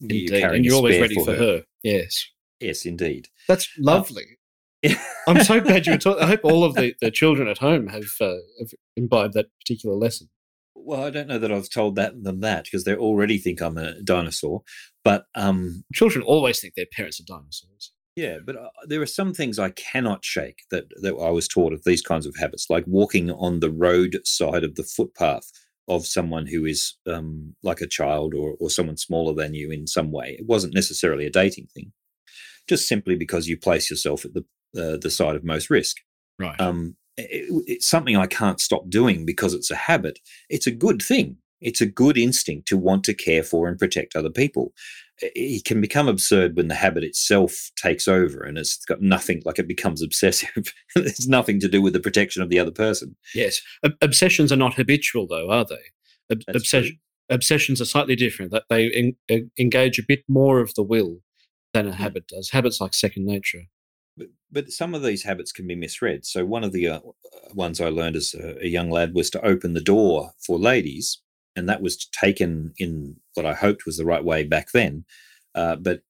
Indeed. 0.00 0.30
You're 0.30 0.52
and 0.52 0.64
you're 0.64 0.74
always 0.74 1.00
ready 1.00 1.14
for 1.14 1.34
her. 1.34 1.64
Yes. 1.82 2.26
Yes, 2.60 2.84
indeed. 2.84 3.28
That's 3.48 3.68
lovely. 3.78 4.38
I'm 5.26 5.42
so 5.42 5.60
glad 5.60 5.86
you 5.86 5.92
were 5.92 5.98
talking. 5.98 6.22
I 6.22 6.26
hope 6.26 6.40
all 6.44 6.64
of 6.64 6.74
the, 6.74 6.94
the 7.00 7.10
children 7.10 7.48
at 7.48 7.58
home 7.58 7.88
have, 7.88 8.04
uh, 8.20 8.36
have 8.58 8.70
imbibed 8.96 9.34
that 9.34 9.46
particular 9.60 9.96
lesson. 9.96 10.28
Well, 10.74 11.04
I 11.04 11.10
don't 11.10 11.28
know 11.28 11.38
that 11.38 11.52
I've 11.52 11.70
told 11.70 11.96
that 11.96 12.22
them 12.22 12.40
that 12.40 12.64
because 12.64 12.84
they 12.84 12.94
already 12.94 13.38
think 13.38 13.62
I'm 13.62 13.78
a 13.78 14.02
dinosaur. 14.02 14.62
But 15.02 15.26
um, 15.34 15.84
Children 15.94 16.24
always 16.24 16.60
think 16.60 16.74
their 16.74 16.86
parents 16.90 17.20
are 17.20 17.24
dinosaurs. 17.24 17.92
Yeah, 18.16 18.38
but 18.44 18.56
uh, 18.56 18.68
there 18.86 19.02
are 19.02 19.06
some 19.06 19.34
things 19.34 19.58
I 19.58 19.70
cannot 19.70 20.24
shake 20.24 20.62
that 20.70 20.84
that 21.02 21.14
I 21.14 21.30
was 21.30 21.48
taught 21.48 21.72
of 21.72 21.82
these 21.84 22.02
kinds 22.02 22.26
of 22.26 22.36
habits, 22.36 22.66
like 22.70 22.84
walking 22.86 23.30
on 23.30 23.60
the 23.60 23.70
road 23.70 24.20
side 24.24 24.62
of 24.62 24.76
the 24.76 24.84
footpath 24.84 25.50
of 25.88 26.06
someone 26.06 26.46
who 26.46 26.64
is 26.64 26.94
um, 27.06 27.54
like 27.62 27.80
a 27.80 27.88
child 27.88 28.34
or 28.34 28.54
or 28.60 28.70
someone 28.70 28.96
smaller 28.96 29.34
than 29.34 29.54
you 29.54 29.70
in 29.70 29.86
some 29.86 30.12
way. 30.12 30.36
It 30.38 30.46
wasn't 30.46 30.74
necessarily 30.74 31.26
a 31.26 31.30
dating 31.30 31.66
thing, 31.74 31.92
just 32.68 32.86
simply 32.86 33.16
because 33.16 33.48
you 33.48 33.56
place 33.56 33.90
yourself 33.90 34.24
at 34.24 34.34
the 34.34 34.44
uh, 34.80 34.96
the 34.96 35.10
side 35.10 35.34
of 35.34 35.44
most 35.44 35.68
risk. 35.68 35.96
Right. 36.38 36.60
um, 36.60 36.96
it, 37.16 37.46
it's 37.66 37.86
something 37.86 38.16
I 38.16 38.26
can't 38.26 38.60
stop 38.60 38.88
doing 38.88 39.24
because 39.24 39.54
it's 39.54 39.70
a 39.70 39.76
habit. 39.76 40.18
It's 40.48 40.66
a 40.66 40.72
good 40.72 41.02
thing. 41.02 41.38
It's 41.60 41.80
a 41.80 41.86
good 41.86 42.18
instinct 42.18 42.68
to 42.68 42.76
want 42.76 43.04
to 43.04 43.14
care 43.14 43.42
for 43.42 43.66
and 43.66 43.78
protect 43.78 44.14
other 44.14 44.30
people. 44.30 44.72
It 45.20 45.64
can 45.64 45.80
become 45.80 46.08
absurd 46.08 46.56
when 46.56 46.68
the 46.68 46.74
habit 46.74 47.04
itself 47.04 47.70
takes 47.76 48.08
over 48.08 48.42
and 48.42 48.58
it's 48.58 48.84
got 48.84 49.00
nothing, 49.00 49.42
like 49.44 49.58
it 49.60 49.68
becomes 49.68 50.02
obsessive. 50.02 50.50
it's 50.96 51.28
nothing 51.28 51.60
to 51.60 51.68
do 51.68 51.80
with 51.80 51.92
the 51.92 52.00
protection 52.00 52.42
of 52.42 52.48
the 52.50 52.58
other 52.58 52.72
person. 52.72 53.14
yes. 53.34 53.60
Ob- 53.84 53.92
obsessions 54.02 54.50
are 54.50 54.56
not 54.56 54.74
habitual, 54.74 55.26
though, 55.28 55.50
are 55.50 55.64
they? 55.64 56.32
Ob- 56.32 56.42
obsession, 56.48 56.98
obsessions 57.30 57.80
are 57.80 57.84
slightly 57.84 58.16
different. 58.16 58.50
That 58.50 58.64
they 58.68 58.90
en- 58.90 59.16
en- 59.28 59.50
engage 59.58 59.98
a 60.00 60.04
bit 60.06 60.24
more 60.28 60.58
of 60.60 60.74
the 60.74 60.82
will 60.82 61.20
than 61.72 61.86
a 61.86 61.92
Hmm. 61.94 62.02
habit 62.02 62.26
does. 62.26 62.50
Habits 62.50 62.80
like 62.80 62.92
second 62.94 63.24
nature. 63.24 63.62
But, 64.16 64.28
but 64.50 64.70
some 64.72 64.94
of 64.94 65.02
these 65.02 65.22
habits 65.24 65.52
can 65.52 65.66
be 65.66 65.74
misread. 65.76 66.24
So 66.26 66.44
one 66.44 66.64
of 66.64 66.72
the 66.72 66.88
uh, 66.88 67.00
ones 67.52 67.80
I 67.80 67.88
learned 67.88 68.16
as 68.16 68.34
a, 68.34 68.56
a 68.64 68.68
young 68.68 68.90
lad 68.90 69.14
was 69.14 69.30
to 69.30 69.44
open 69.46 69.74
the 69.74 69.80
door 69.80 70.32
for 70.44 70.58
ladies, 70.58 71.20
and 71.56 71.68
that 71.68 71.82
was 71.82 72.06
taken 72.06 72.72
in 72.78 73.16
what 73.34 73.46
I 73.46 73.54
hoped 73.54 73.86
was 73.86 73.96
the 73.96 74.04
right 74.04 74.24
way 74.24 74.44
back 74.44 74.72
then. 74.72 75.04
Uh, 75.54 75.76
but 75.76 76.02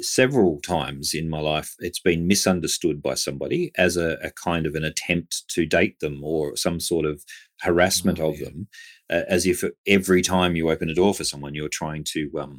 several 0.00 0.60
times 0.60 1.14
in 1.14 1.28
my 1.28 1.40
life, 1.40 1.74
it's 1.80 1.98
been 1.98 2.28
misunderstood 2.28 3.02
by 3.02 3.14
somebody 3.14 3.72
as 3.76 3.96
a, 3.96 4.18
a 4.22 4.30
kind 4.30 4.66
of 4.66 4.76
an 4.76 4.84
attempt 4.84 5.48
to 5.48 5.66
date 5.66 5.98
them 5.98 6.22
or 6.22 6.56
some 6.56 6.78
sort 6.78 7.04
of 7.04 7.24
harassment 7.60 8.20
Oh, 8.20 8.30
of 8.30 8.38
yeah. 8.38 8.44
them, 8.44 8.68
uh, 9.10 9.22
as 9.28 9.46
if 9.46 9.64
every 9.86 10.22
time 10.22 10.54
you 10.54 10.70
open 10.70 10.88
a 10.88 10.94
door 10.94 11.12
for 11.12 11.24
someone, 11.24 11.54
you're 11.54 11.68
trying 11.68 12.04
to, 12.04 12.30
um, 12.38 12.58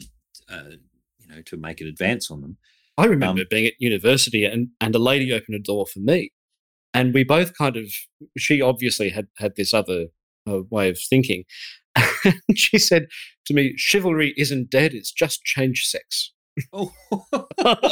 uh, 0.49 0.71
you 1.19 1.27
know, 1.29 1.41
to 1.43 1.57
make 1.57 1.79
an 1.79 1.87
advance 1.87 2.29
on 2.29 2.41
them. 2.41 2.57
I 2.97 3.05
remember 3.05 3.41
Um, 3.41 3.47
being 3.49 3.65
at 3.65 3.73
university 3.79 4.43
and, 4.43 4.69
and 4.81 4.93
a 4.93 4.99
lady 4.99 5.31
opened 5.31 5.55
a 5.55 5.59
door 5.59 5.85
for 5.85 5.99
me. 5.99 6.31
And 6.93 7.13
we 7.13 7.23
both 7.23 7.57
kind 7.57 7.77
of, 7.77 7.87
she 8.37 8.61
obviously 8.61 9.09
had, 9.09 9.27
had 9.37 9.55
this 9.55 9.73
other 9.73 10.07
uh, 10.49 10.61
way 10.69 10.89
of 10.89 10.99
thinking. 10.99 11.43
And 11.95 12.35
she 12.57 12.77
said 12.77 13.07
to 13.45 13.53
me, 13.53 13.73
chivalry 13.77 14.33
isn't 14.37 14.69
dead, 14.69 14.93
it's 14.93 15.11
just 15.11 15.43
changed 15.43 15.87
sex. 15.87 16.33
Oh. 16.73 16.93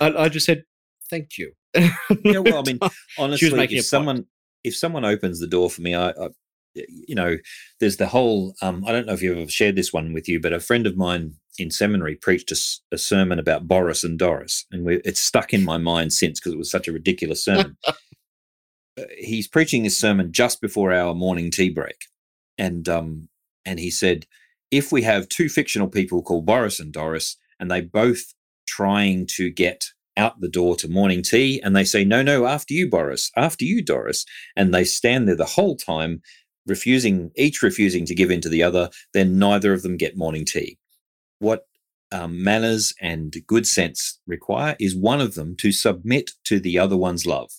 And 0.00 0.16
I 0.16 0.28
just 0.28 0.46
said, 0.46 0.64
thank 1.10 1.38
you. 1.38 1.52
yeah, 1.74 2.38
well, 2.38 2.58
I 2.58 2.62
mean, 2.62 2.78
honestly, 3.18 3.58
a 3.58 3.62
if 3.62 3.70
point. 3.70 3.84
someone 3.84 4.26
if 4.64 4.76
someone 4.76 5.04
opens 5.04 5.40
the 5.40 5.46
door 5.46 5.70
for 5.70 5.82
me, 5.82 5.94
I, 5.94 6.10
I 6.10 6.28
you 6.74 7.14
know, 7.14 7.36
there's 7.80 7.98
the 7.98 8.06
whole. 8.06 8.54
Um, 8.62 8.84
I 8.86 8.92
don't 8.92 9.06
know 9.06 9.12
if 9.12 9.22
you've 9.22 9.38
ever 9.38 9.50
shared 9.50 9.76
this 9.76 9.92
one 9.92 10.12
with 10.12 10.28
you, 10.28 10.40
but 10.40 10.52
a 10.52 10.60
friend 10.60 10.86
of 10.86 10.96
mine 10.96 11.34
in 11.58 11.70
seminary 11.70 12.14
preached 12.14 12.50
a 12.50 12.98
sermon 12.98 13.38
about 13.38 13.68
Boris 13.68 14.04
and 14.04 14.18
Doris, 14.18 14.66
and 14.70 14.84
we, 14.84 14.96
it's 15.04 15.20
stuck 15.20 15.52
in 15.52 15.64
my 15.64 15.76
mind 15.76 16.12
since 16.12 16.40
because 16.40 16.52
it 16.52 16.58
was 16.58 16.70
such 16.70 16.88
a 16.88 16.92
ridiculous 16.92 17.44
sermon. 17.44 17.76
Uh, 17.86 19.04
he's 19.18 19.48
preaching 19.48 19.82
this 19.82 19.98
sermon 19.98 20.32
just 20.32 20.60
before 20.60 20.92
our 20.92 21.14
morning 21.14 21.50
tea 21.50 21.70
break, 21.70 21.96
and 22.62 22.88
um, 22.88 23.28
and 23.66 23.78
he 23.78 23.90
said, 23.90 24.26
if 24.70 24.92
we 24.92 25.02
have 25.02 25.28
two 25.28 25.48
fictional 25.48 25.88
people 25.88 26.22
called 26.22 26.46
Boris 26.46 26.80
and 26.80 26.92
Doris, 26.92 27.36
and 27.58 27.70
they 27.70 27.80
both 27.80 28.34
trying 28.66 29.26
to 29.36 29.50
get 29.50 29.84
out 30.16 30.40
the 30.40 30.48
door 30.48 30.76
to 30.76 30.88
morning 30.88 31.22
tea 31.22 31.60
and 31.62 31.74
they 31.74 31.84
say 31.84 32.04
no 32.04 32.22
no 32.22 32.44
after 32.44 32.74
you 32.74 32.86
boris 32.88 33.30
after 33.34 33.64
you 33.64 33.82
doris 33.82 34.26
and 34.54 34.74
they 34.74 34.84
stand 34.84 35.26
there 35.26 35.34
the 35.34 35.46
whole 35.46 35.74
time 35.74 36.20
refusing 36.66 37.30
each 37.36 37.62
refusing 37.62 38.04
to 38.04 38.14
give 38.14 38.30
in 38.30 38.40
to 38.40 38.48
the 38.48 38.62
other 38.62 38.90
then 39.14 39.38
neither 39.38 39.72
of 39.72 39.82
them 39.82 39.96
get 39.96 40.16
morning 40.16 40.44
tea. 40.44 40.78
What 41.38 41.66
um, 42.12 42.42
manners 42.44 42.94
and 43.00 43.34
good 43.46 43.66
sense 43.66 44.20
require 44.26 44.76
is 44.78 44.94
one 44.94 45.20
of 45.20 45.34
them 45.34 45.56
to 45.56 45.72
submit 45.72 46.32
to 46.44 46.60
the 46.60 46.78
other 46.78 46.96
one's 46.96 47.26
love 47.26 47.50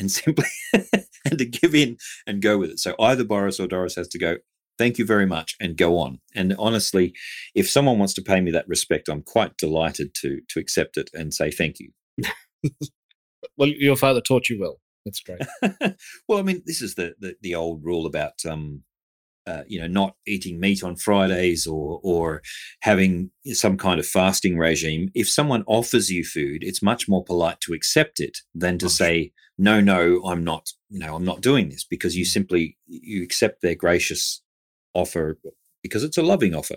and 0.00 0.10
simply 0.10 0.48
and 0.72 1.38
to 1.38 1.44
give 1.44 1.74
in 1.74 1.96
and 2.26 2.42
go 2.42 2.58
with 2.58 2.70
it 2.70 2.78
so 2.80 2.94
either 2.98 3.24
boris 3.24 3.60
or 3.60 3.66
doris 3.66 3.94
has 3.94 4.08
to 4.08 4.18
go 4.18 4.36
thank 4.78 4.98
you 4.98 5.04
very 5.04 5.26
much 5.26 5.56
and 5.60 5.76
go 5.76 5.98
on 5.98 6.18
and 6.34 6.54
honestly 6.58 7.12
if 7.54 7.68
someone 7.68 7.98
wants 7.98 8.14
to 8.14 8.22
pay 8.22 8.40
me 8.40 8.50
that 8.50 8.66
respect 8.66 9.08
i'm 9.08 9.22
quite 9.22 9.56
delighted 9.56 10.14
to 10.14 10.40
to 10.48 10.58
accept 10.58 10.96
it 10.96 11.10
and 11.14 11.32
say 11.32 11.50
thank 11.50 11.78
you 11.78 11.90
well, 13.56 13.68
your 13.68 13.96
father 13.96 14.20
taught 14.20 14.48
you 14.48 14.60
well. 14.60 14.80
That's 15.04 15.20
great. 15.20 15.40
well, 16.28 16.38
I 16.38 16.42
mean, 16.42 16.62
this 16.66 16.82
is 16.82 16.94
the 16.94 17.14
the, 17.18 17.34
the 17.40 17.54
old 17.54 17.84
rule 17.84 18.06
about 18.06 18.44
um, 18.48 18.82
uh, 19.46 19.62
you 19.66 19.80
know 19.80 19.86
not 19.86 20.16
eating 20.26 20.60
meat 20.60 20.82
on 20.82 20.96
Fridays 20.96 21.66
or 21.66 22.00
or 22.02 22.42
having 22.80 23.30
some 23.46 23.76
kind 23.76 23.98
of 23.98 24.06
fasting 24.06 24.58
regime. 24.58 25.10
If 25.14 25.28
someone 25.28 25.64
offers 25.66 26.10
you 26.10 26.24
food, 26.24 26.62
it's 26.62 26.82
much 26.82 27.08
more 27.08 27.24
polite 27.24 27.60
to 27.62 27.72
accept 27.72 28.20
it 28.20 28.38
than 28.54 28.78
to 28.78 28.88
say 28.88 29.32
no, 29.60 29.78
no, 29.78 30.22
I'm 30.24 30.42
not. 30.42 30.70
You 30.88 31.00
know, 31.00 31.14
I'm 31.14 31.24
not 31.24 31.42
doing 31.42 31.68
this 31.68 31.84
because 31.84 32.16
you 32.16 32.24
simply 32.24 32.78
you 32.86 33.22
accept 33.22 33.60
their 33.60 33.74
gracious 33.74 34.42
offer 34.94 35.38
because 35.82 36.02
it's 36.02 36.16
a 36.16 36.22
loving 36.22 36.54
offer. 36.54 36.76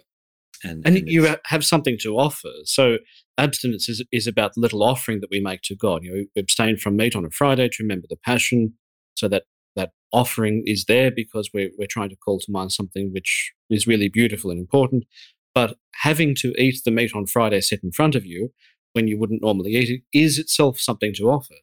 And, 0.65 0.85
and 0.85 0.97
and 0.97 1.07
you 1.07 1.33
have 1.45 1.65
something 1.65 1.97
to 2.01 2.17
offer. 2.17 2.49
So 2.65 2.97
abstinence 3.37 3.87
is, 3.87 4.03
is 4.11 4.27
about 4.27 4.53
the 4.53 4.61
little 4.61 4.83
offering 4.83 5.21
that 5.21 5.29
we 5.31 5.39
make 5.39 5.61
to 5.63 5.75
God. 5.75 6.03
You 6.03 6.11
know, 6.11 6.23
we 6.35 6.41
abstain 6.41 6.77
from 6.77 6.97
meat 6.97 7.15
on 7.15 7.25
a 7.25 7.29
Friday 7.29 7.69
to 7.69 7.83
remember 7.83 8.07
the 8.09 8.17
passion, 8.17 8.73
so 9.15 9.29
that 9.29 9.43
that 9.75 9.91
offering 10.11 10.63
is 10.65 10.85
there 10.85 11.11
because 11.11 11.49
we're 11.53 11.71
we're 11.77 11.87
trying 11.87 12.09
to 12.09 12.15
call 12.15 12.39
to 12.39 12.51
mind 12.51 12.71
something 12.71 13.11
which 13.11 13.53
is 13.69 13.87
really 13.87 14.09
beautiful 14.09 14.51
and 14.51 14.59
important. 14.59 15.05
But 15.53 15.77
having 16.01 16.35
to 16.35 16.53
eat 16.59 16.81
the 16.83 16.91
meat 16.91 17.15
on 17.15 17.27
Friday 17.27 17.61
set 17.61 17.83
in 17.83 17.91
front 17.91 18.15
of 18.15 18.25
you 18.25 18.51
when 18.93 19.07
you 19.07 19.17
wouldn't 19.17 19.41
normally 19.41 19.73
eat 19.75 19.89
it 19.89 20.17
is 20.17 20.39
itself 20.39 20.79
something 20.79 21.13
to 21.15 21.29
offer. 21.29 21.55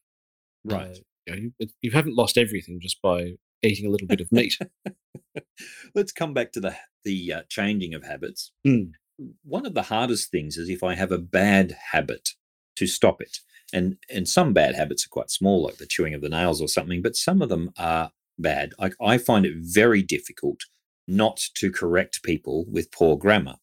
right. 0.64 0.90
Uh, 0.90 0.94
you, 1.26 1.52
know, 1.60 1.66
you, 1.80 1.90
haven't 1.92 2.16
lost 2.16 2.38
everything 2.38 2.80
just 2.80 3.00
by 3.02 3.34
eating 3.62 3.86
a 3.86 3.90
little 3.90 4.06
bit 4.06 4.20
of 4.20 4.32
meat. 4.32 4.56
Let's 5.94 6.12
come 6.12 6.34
back 6.34 6.52
to 6.52 6.60
the 6.60 6.76
the 7.04 7.32
uh, 7.32 7.42
changing 7.48 7.94
of 7.94 8.04
habits. 8.04 8.52
Mm. 8.66 8.92
One 9.44 9.66
of 9.66 9.74
the 9.74 9.82
hardest 9.82 10.30
things 10.30 10.56
is 10.56 10.68
if 10.68 10.82
I 10.82 10.94
have 10.94 11.12
a 11.12 11.18
bad 11.18 11.76
habit 11.92 12.30
to 12.76 12.86
stop 12.86 13.20
it, 13.20 13.38
and 13.72 13.96
and 14.08 14.28
some 14.28 14.52
bad 14.52 14.74
habits 14.74 15.06
are 15.06 15.10
quite 15.10 15.30
small, 15.30 15.62
like 15.62 15.76
the 15.76 15.86
chewing 15.86 16.14
of 16.14 16.20
the 16.20 16.28
nails 16.28 16.60
or 16.60 16.68
something, 16.68 17.02
but 17.02 17.16
some 17.16 17.42
of 17.42 17.48
them 17.48 17.70
are 17.78 18.12
bad. 18.38 18.72
I, 18.78 18.90
I 19.00 19.18
find 19.18 19.44
it 19.46 19.54
very 19.56 20.02
difficult 20.02 20.60
not 21.06 21.40
to 21.56 21.70
correct 21.70 22.22
people 22.22 22.64
with 22.68 22.92
poor 22.92 23.16
grammar. 23.16 23.56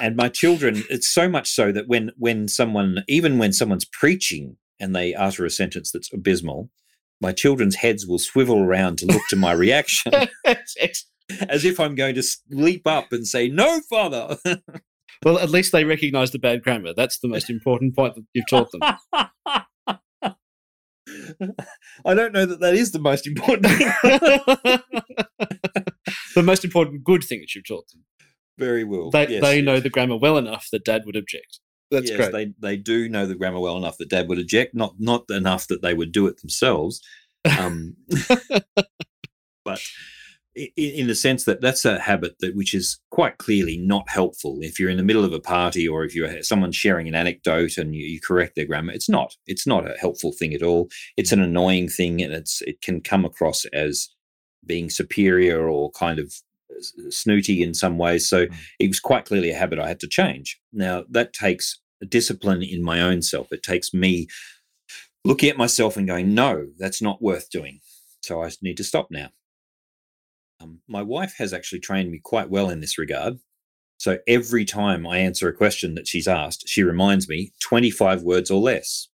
and 0.00 0.16
my 0.16 0.28
children, 0.28 0.82
it's 0.90 1.08
so 1.08 1.28
much 1.28 1.50
so 1.50 1.72
that 1.72 1.88
when 1.88 2.10
when 2.16 2.48
someone, 2.48 3.04
even 3.08 3.38
when 3.38 3.52
someone's 3.52 3.86
preaching 3.86 4.56
and 4.78 4.94
they 4.94 5.14
utter 5.14 5.44
a 5.44 5.50
sentence 5.50 5.90
that's 5.90 6.12
abysmal, 6.12 6.70
my 7.20 7.32
children's 7.32 7.76
heads 7.76 8.06
will 8.06 8.18
swivel 8.18 8.60
around 8.60 8.98
to 8.98 9.06
look 9.06 9.22
to 9.28 9.36
my 9.36 9.52
reaction 9.52 10.12
as 11.48 11.64
if 11.64 11.78
I'm 11.78 11.94
going 11.94 12.14
to 12.16 12.22
leap 12.50 12.86
up 12.86 13.12
and 13.12 13.26
say, 13.26 13.48
"No, 13.48 13.80
father." 13.88 14.36
well, 15.24 15.38
at 15.38 15.50
least 15.50 15.72
they 15.72 15.84
recognise 15.84 16.30
the 16.30 16.38
bad 16.38 16.62
grammar. 16.62 16.92
That's 16.94 17.18
the 17.18 17.28
most 17.28 17.50
important 17.50 17.94
point 17.96 18.14
that 18.14 18.24
you've 18.32 18.48
taught 18.48 18.70
them. 18.72 18.80
I 22.04 22.14
don't 22.14 22.32
know 22.32 22.46
that 22.46 22.60
that 22.60 22.74
is 22.74 22.92
the 22.92 22.98
most 22.98 23.26
important 23.26 23.62
the 26.34 26.42
most 26.42 26.64
important 26.64 27.04
good 27.04 27.24
thing 27.24 27.40
that 27.40 27.54
you've 27.54 27.66
taught 27.66 27.88
them. 27.88 28.04
Very 28.58 28.84
well. 28.84 29.10
They, 29.10 29.26
Yes, 29.28 29.42
they 29.42 29.60
know 29.62 29.80
the 29.80 29.90
grammar 29.90 30.16
well 30.16 30.38
enough 30.38 30.68
that 30.72 30.84
dad 30.84 31.02
would 31.06 31.16
object. 31.16 31.60
That's 31.90 32.08
yes, 32.08 32.16
great. 32.16 32.32
They 32.32 32.54
they 32.60 32.76
do 32.76 33.08
know 33.08 33.26
the 33.26 33.34
grammar 33.34 33.58
well 33.58 33.76
enough 33.76 33.98
that 33.98 34.08
Dad 34.08 34.28
would 34.28 34.38
eject, 34.38 34.74
not 34.74 34.94
not 34.98 35.24
enough 35.28 35.66
that 35.66 35.82
they 35.82 35.92
would 35.92 36.12
do 36.12 36.26
it 36.26 36.40
themselves. 36.40 37.00
Um, 37.58 37.96
but 39.64 39.80
in 40.56 41.06
the 41.06 41.14
sense 41.14 41.44
that 41.44 41.60
that's 41.60 41.84
a 41.84 42.00
habit 42.00 42.34
that 42.40 42.56
which 42.56 42.74
is 42.74 42.98
quite 43.10 43.38
clearly 43.38 43.76
not 43.78 44.08
helpful. 44.08 44.58
If 44.62 44.80
you're 44.80 44.90
in 44.90 44.96
the 44.96 45.04
middle 45.04 45.24
of 45.24 45.32
a 45.32 45.38
party 45.40 45.86
or 45.86 46.02
if 46.04 46.14
you're 46.14 46.42
someone 46.42 46.72
sharing 46.72 47.06
an 47.06 47.14
anecdote 47.14 47.76
and 47.78 47.94
you, 47.94 48.04
you 48.04 48.20
correct 48.20 48.56
their 48.56 48.66
grammar 48.66 48.92
it's 48.92 49.08
not 49.08 49.36
it's 49.46 49.66
not 49.66 49.88
a 49.88 49.96
helpful 50.00 50.32
thing 50.32 50.52
at 50.52 50.62
all. 50.62 50.88
It's 51.16 51.30
an 51.32 51.40
annoying 51.40 51.88
thing 51.88 52.20
and 52.20 52.32
it's 52.32 52.62
it 52.62 52.80
can 52.82 53.00
come 53.00 53.24
across 53.24 53.64
as 53.66 54.08
being 54.66 54.90
superior 54.90 55.68
or 55.68 55.90
kind 55.92 56.18
of 56.18 56.34
snooty 57.10 57.62
in 57.62 57.72
some 57.74 57.96
ways. 57.96 58.28
So 58.28 58.46
Mm. 58.46 58.56
it 58.80 58.88
was 58.88 59.00
quite 59.00 59.26
clearly 59.26 59.50
a 59.50 59.56
habit 59.56 59.78
i 59.78 59.86
had 59.88 60.00
to 60.00 60.08
change. 60.08 60.58
Now 60.72 61.04
that 61.10 61.32
takes 61.32 61.78
a 62.02 62.06
discipline 62.06 62.62
in 62.62 62.82
my 62.82 63.00
own 63.00 63.22
self. 63.22 63.52
It 63.52 63.62
takes 63.62 63.94
me 63.94 64.26
looking 65.24 65.50
at 65.50 65.58
myself 65.58 65.96
and 65.96 66.08
going 66.08 66.34
no 66.34 66.66
that's 66.78 67.00
not 67.00 67.22
worth 67.22 67.50
doing. 67.50 67.80
So 68.22 68.42
i 68.42 68.50
need 68.62 68.76
to 68.78 68.84
stop 68.84 69.08
now 69.10 69.28
um, 70.60 70.80
my 70.88 71.02
wife 71.02 71.34
has 71.38 71.52
actually 71.52 71.80
trained 71.80 72.10
me 72.10 72.20
quite 72.22 72.50
well 72.50 72.70
in 72.70 72.80
this 72.80 72.98
regard. 72.98 73.38
So 73.98 74.18
every 74.26 74.64
time 74.64 75.06
I 75.06 75.18
answer 75.18 75.48
a 75.48 75.52
question 75.52 75.94
that 75.94 76.08
she's 76.08 76.26
asked, 76.28 76.68
she 76.68 76.82
reminds 76.82 77.28
me 77.28 77.52
25 77.60 78.22
words 78.22 78.50
or 78.50 78.60
less. 78.60 79.08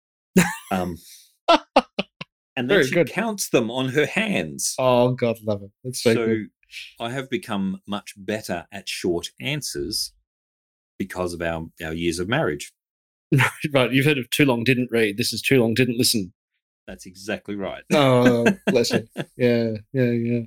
Um, 0.70 0.98
and 1.48 1.58
then 2.56 2.68
Very 2.68 2.84
she 2.86 2.94
good. 2.94 3.10
counts 3.10 3.48
them 3.48 3.70
on 3.70 3.90
her 3.90 4.06
hands. 4.06 4.74
Oh 4.78 5.12
God, 5.12 5.38
love 5.42 5.62
it. 5.62 5.70
That's 5.82 6.02
so, 6.02 6.14
so 6.14 6.26
good. 6.26 6.48
I 7.00 7.10
have 7.10 7.30
become 7.30 7.80
much 7.86 8.14
better 8.16 8.66
at 8.72 8.88
short 8.88 9.30
answers 9.40 10.12
because 10.98 11.32
of 11.32 11.40
our, 11.42 11.66
our 11.82 11.92
years 11.92 12.18
of 12.18 12.28
marriage. 12.28 12.72
right. 13.72 13.92
You've 13.92 14.06
heard 14.06 14.18
of 14.18 14.28
too 14.30 14.44
long 14.44 14.64
didn't 14.64 14.90
read. 14.90 15.16
This 15.16 15.32
is 15.32 15.40
too 15.40 15.60
long 15.60 15.74
didn't 15.74 15.98
listen. 15.98 16.32
That's 16.86 17.06
exactly 17.06 17.56
right. 17.56 17.82
Oh, 17.92 18.46
bless 18.66 18.90
you. 18.90 19.06
Yeah, 19.36 19.72
yeah, 19.92 20.10
yeah. 20.10 20.40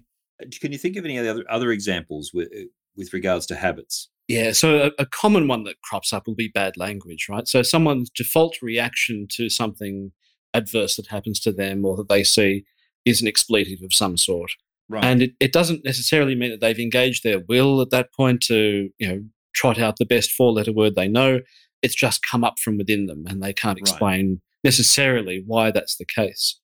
Can 0.61 0.71
you 0.71 0.77
think 0.77 0.95
of 0.97 1.05
any 1.05 1.17
other 1.17 1.43
other 1.49 1.71
examples 1.71 2.31
with 2.33 2.49
with 2.95 3.13
regards 3.13 3.45
to 3.47 3.55
habits? 3.55 4.09
Yeah, 4.27 4.51
so 4.51 4.87
a, 4.87 5.03
a 5.03 5.05
common 5.05 5.47
one 5.47 5.63
that 5.63 5.81
crops 5.81 6.11
up 6.11 6.27
will 6.27 6.35
be 6.35 6.49
bad 6.49 6.75
language, 6.75 7.27
right? 7.29 7.47
So 7.47 7.61
someone's 7.61 8.09
default 8.09 8.57
reaction 8.61 9.25
to 9.31 9.49
something 9.49 10.11
adverse 10.53 10.97
that 10.97 11.07
happens 11.07 11.39
to 11.41 11.51
them 11.53 11.85
or 11.85 11.95
that 11.95 12.09
they 12.09 12.23
see 12.23 12.65
is 13.05 13.21
an 13.21 13.27
expletive 13.27 13.81
of 13.83 13.93
some 13.93 14.17
sort. 14.17 14.51
Right. 14.89 15.03
And 15.03 15.21
it, 15.21 15.31
it 15.39 15.53
doesn't 15.53 15.85
necessarily 15.85 16.35
mean 16.35 16.51
that 16.51 16.59
they've 16.59 16.79
engaged 16.79 17.23
their 17.23 17.39
will 17.39 17.81
at 17.81 17.89
that 17.91 18.13
point 18.13 18.41
to, 18.43 18.89
you 18.97 19.07
know, 19.07 19.23
trot 19.53 19.79
out 19.79 19.97
the 19.97 20.05
best 20.05 20.31
four 20.31 20.51
letter 20.51 20.73
word 20.73 20.95
they 20.95 21.07
know. 21.07 21.39
It's 21.81 21.95
just 21.95 22.25
come 22.29 22.43
up 22.43 22.59
from 22.59 22.77
within 22.77 23.05
them 23.05 23.25
and 23.27 23.41
they 23.41 23.53
can't 23.53 23.77
Right. 23.79 23.87
explain 23.89 24.41
necessarily 24.63 25.41
why 25.45 25.71
that's 25.71 25.95
the 25.95 26.05
case. 26.05 26.59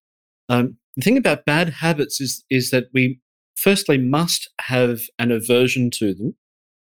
Um, 0.49 0.77
the 0.97 1.01
thing 1.03 1.17
about 1.17 1.45
bad 1.45 1.69
habits 1.69 2.19
is 2.19 2.43
is 2.49 2.71
that 2.71 2.87
we 2.93 3.19
firstly 3.63 3.97
must 3.97 4.49
have 4.61 5.01
an 5.17 5.31
aversion 5.31 5.89
to 5.99 6.13
them. 6.13 6.35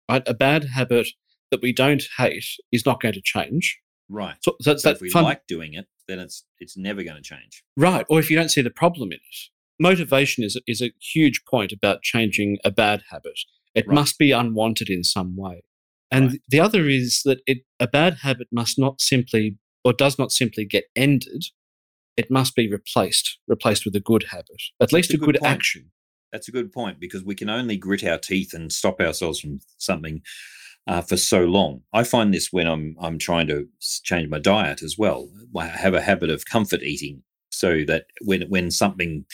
Right, 0.10 0.24
a 0.28 0.34
bad 0.34 0.66
habit 0.66 1.08
that 1.52 1.62
we 1.62 1.72
don't 1.72 2.04
hate 2.18 2.46
is 2.72 2.86
not 2.86 3.00
going 3.02 3.14
to 3.14 3.22
change. 3.24 3.80
right. 4.10 4.36
So, 4.42 4.56
so 4.62 4.76
So 4.76 4.90
that 4.90 4.96
if 4.96 5.02
we 5.02 5.10
fun, 5.10 5.24
like 5.24 5.48
doing 5.48 5.74
it, 5.74 5.88
then 6.08 6.20
it's 6.20 6.44
it's 6.60 6.76
never 6.76 7.02
going 7.04 7.16
to 7.16 7.22
change. 7.22 7.64
right? 7.78 8.06
Or 8.10 8.20
if 8.20 8.30
you 8.30 8.36
don't 8.38 8.50
see 8.50 8.62
the 8.62 8.72
problem 8.84 9.12
in 9.12 9.20
it, 9.20 9.38
motivation 9.80 10.44
is 10.44 10.60
is 10.68 10.82
a 10.82 10.92
huge 11.14 11.44
point 11.46 11.72
about 11.72 12.02
changing 12.02 12.58
a 12.66 12.72
bad 12.72 13.04
habit. 13.10 13.40
It 13.74 13.88
Right. 13.88 13.96
must 13.96 14.18
be 14.18 14.32
unwanted 14.32 14.90
in 14.90 15.04
some 15.06 15.38
way, 15.38 15.64
and 16.12 16.32
Right. 16.32 16.42
the 16.50 16.60
other 16.60 16.90
is 16.90 17.22
that 17.24 17.40
it 17.46 17.60
a 17.80 17.88
bad 17.88 18.14
habit 18.28 18.48
must 18.52 18.78
not 18.78 19.00
simply 19.00 19.58
or 19.86 19.94
does 19.94 20.18
not 20.20 20.32
simply 20.32 20.66
get 20.66 20.86
ended. 20.96 21.44
It 22.18 22.30
must 22.30 22.54
be 22.56 22.70
replaced, 22.70 23.40
replaced 23.48 23.86
with 23.86 23.96
a 23.96 24.02
good 24.12 24.26
habit, 24.36 24.62
at 24.82 24.92
least 24.92 25.12
a 25.12 25.14
a 25.14 25.18
good 25.18 25.38
good, 25.40 25.46
action. 25.46 25.92
That's 26.32 26.48
a 26.48 26.52
good 26.52 26.72
point 26.72 27.00
because 27.00 27.24
we 27.24 27.36
can 27.36 27.50
only 27.50 27.78
grit 27.78 28.04
our 28.04 28.18
teeth 28.18 28.54
and 28.54 28.72
stop 28.72 29.00
ourselves 29.02 29.40
from 29.40 29.60
something 29.78 30.22
uh, 30.88 31.02
for 31.02 31.18
so 31.18 31.42
long. 31.46 31.82
I 31.94 32.04
find 32.04 32.34
this 32.34 32.52
when 32.52 32.68
I'm 32.68 32.96
I'm 33.00 33.18
trying 33.18 33.48
to 33.48 33.68
change 34.04 34.30
my 34.30 34.40
diet 34.40 34.82
as 34.82 34.98
well. 34.98 35.30
I 35.58 35.68
have 35.68 35.94
a 35.94 36.02
habit 36.02 36.30
of 36.30 36.46
comfort 36.46 36.82
eating, 36.84 37.22
so 37.52 37.84
that 37.86 38.06
when 38.22 38.44
when 38.50 38.72
something 38.72 39.26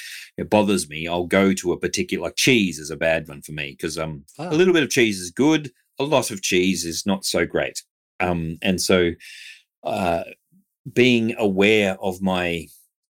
bothers 0.50 0.90
me, 0.90 1.08
I'll 1.08 1.28
go 1.28 1.54
to 1.54 1.72
a 1.72 1.80
particular 1.80 2.26
like 2.26 2.36
cheese 2.36 2.80
is 2.80 2.92
a 2.92 2.98
bad 2.98 3.28
one 3.28 3.42
for 3.42 3.54
me 3.54 3.72
because 3.72 3.98
um 3.98 4.26
Ah. 4.40 4.50
a 4.50 4.56
little 4.56 4.74
bit 4.74 4.84
of 4.84 4.90
cheese 4.90 5.20
is 5.20 5.32
good, 5.32 5.72
a 6.00 6.04
lot 6.04 6.32
of 6.32 6.42
cheese 6.42 6.84
is 6.86 7.06
not 7.06 7.26
so 7.26 7.46
great. 7.46 7.84
Um, 8.20 8.58
and 8.64 8.82
so 8.82 9.12
uh, 9.84 10.24
being 10.94 11.36
aware 11.38 11.98
of 12.02 12.22
my 12.22 12.68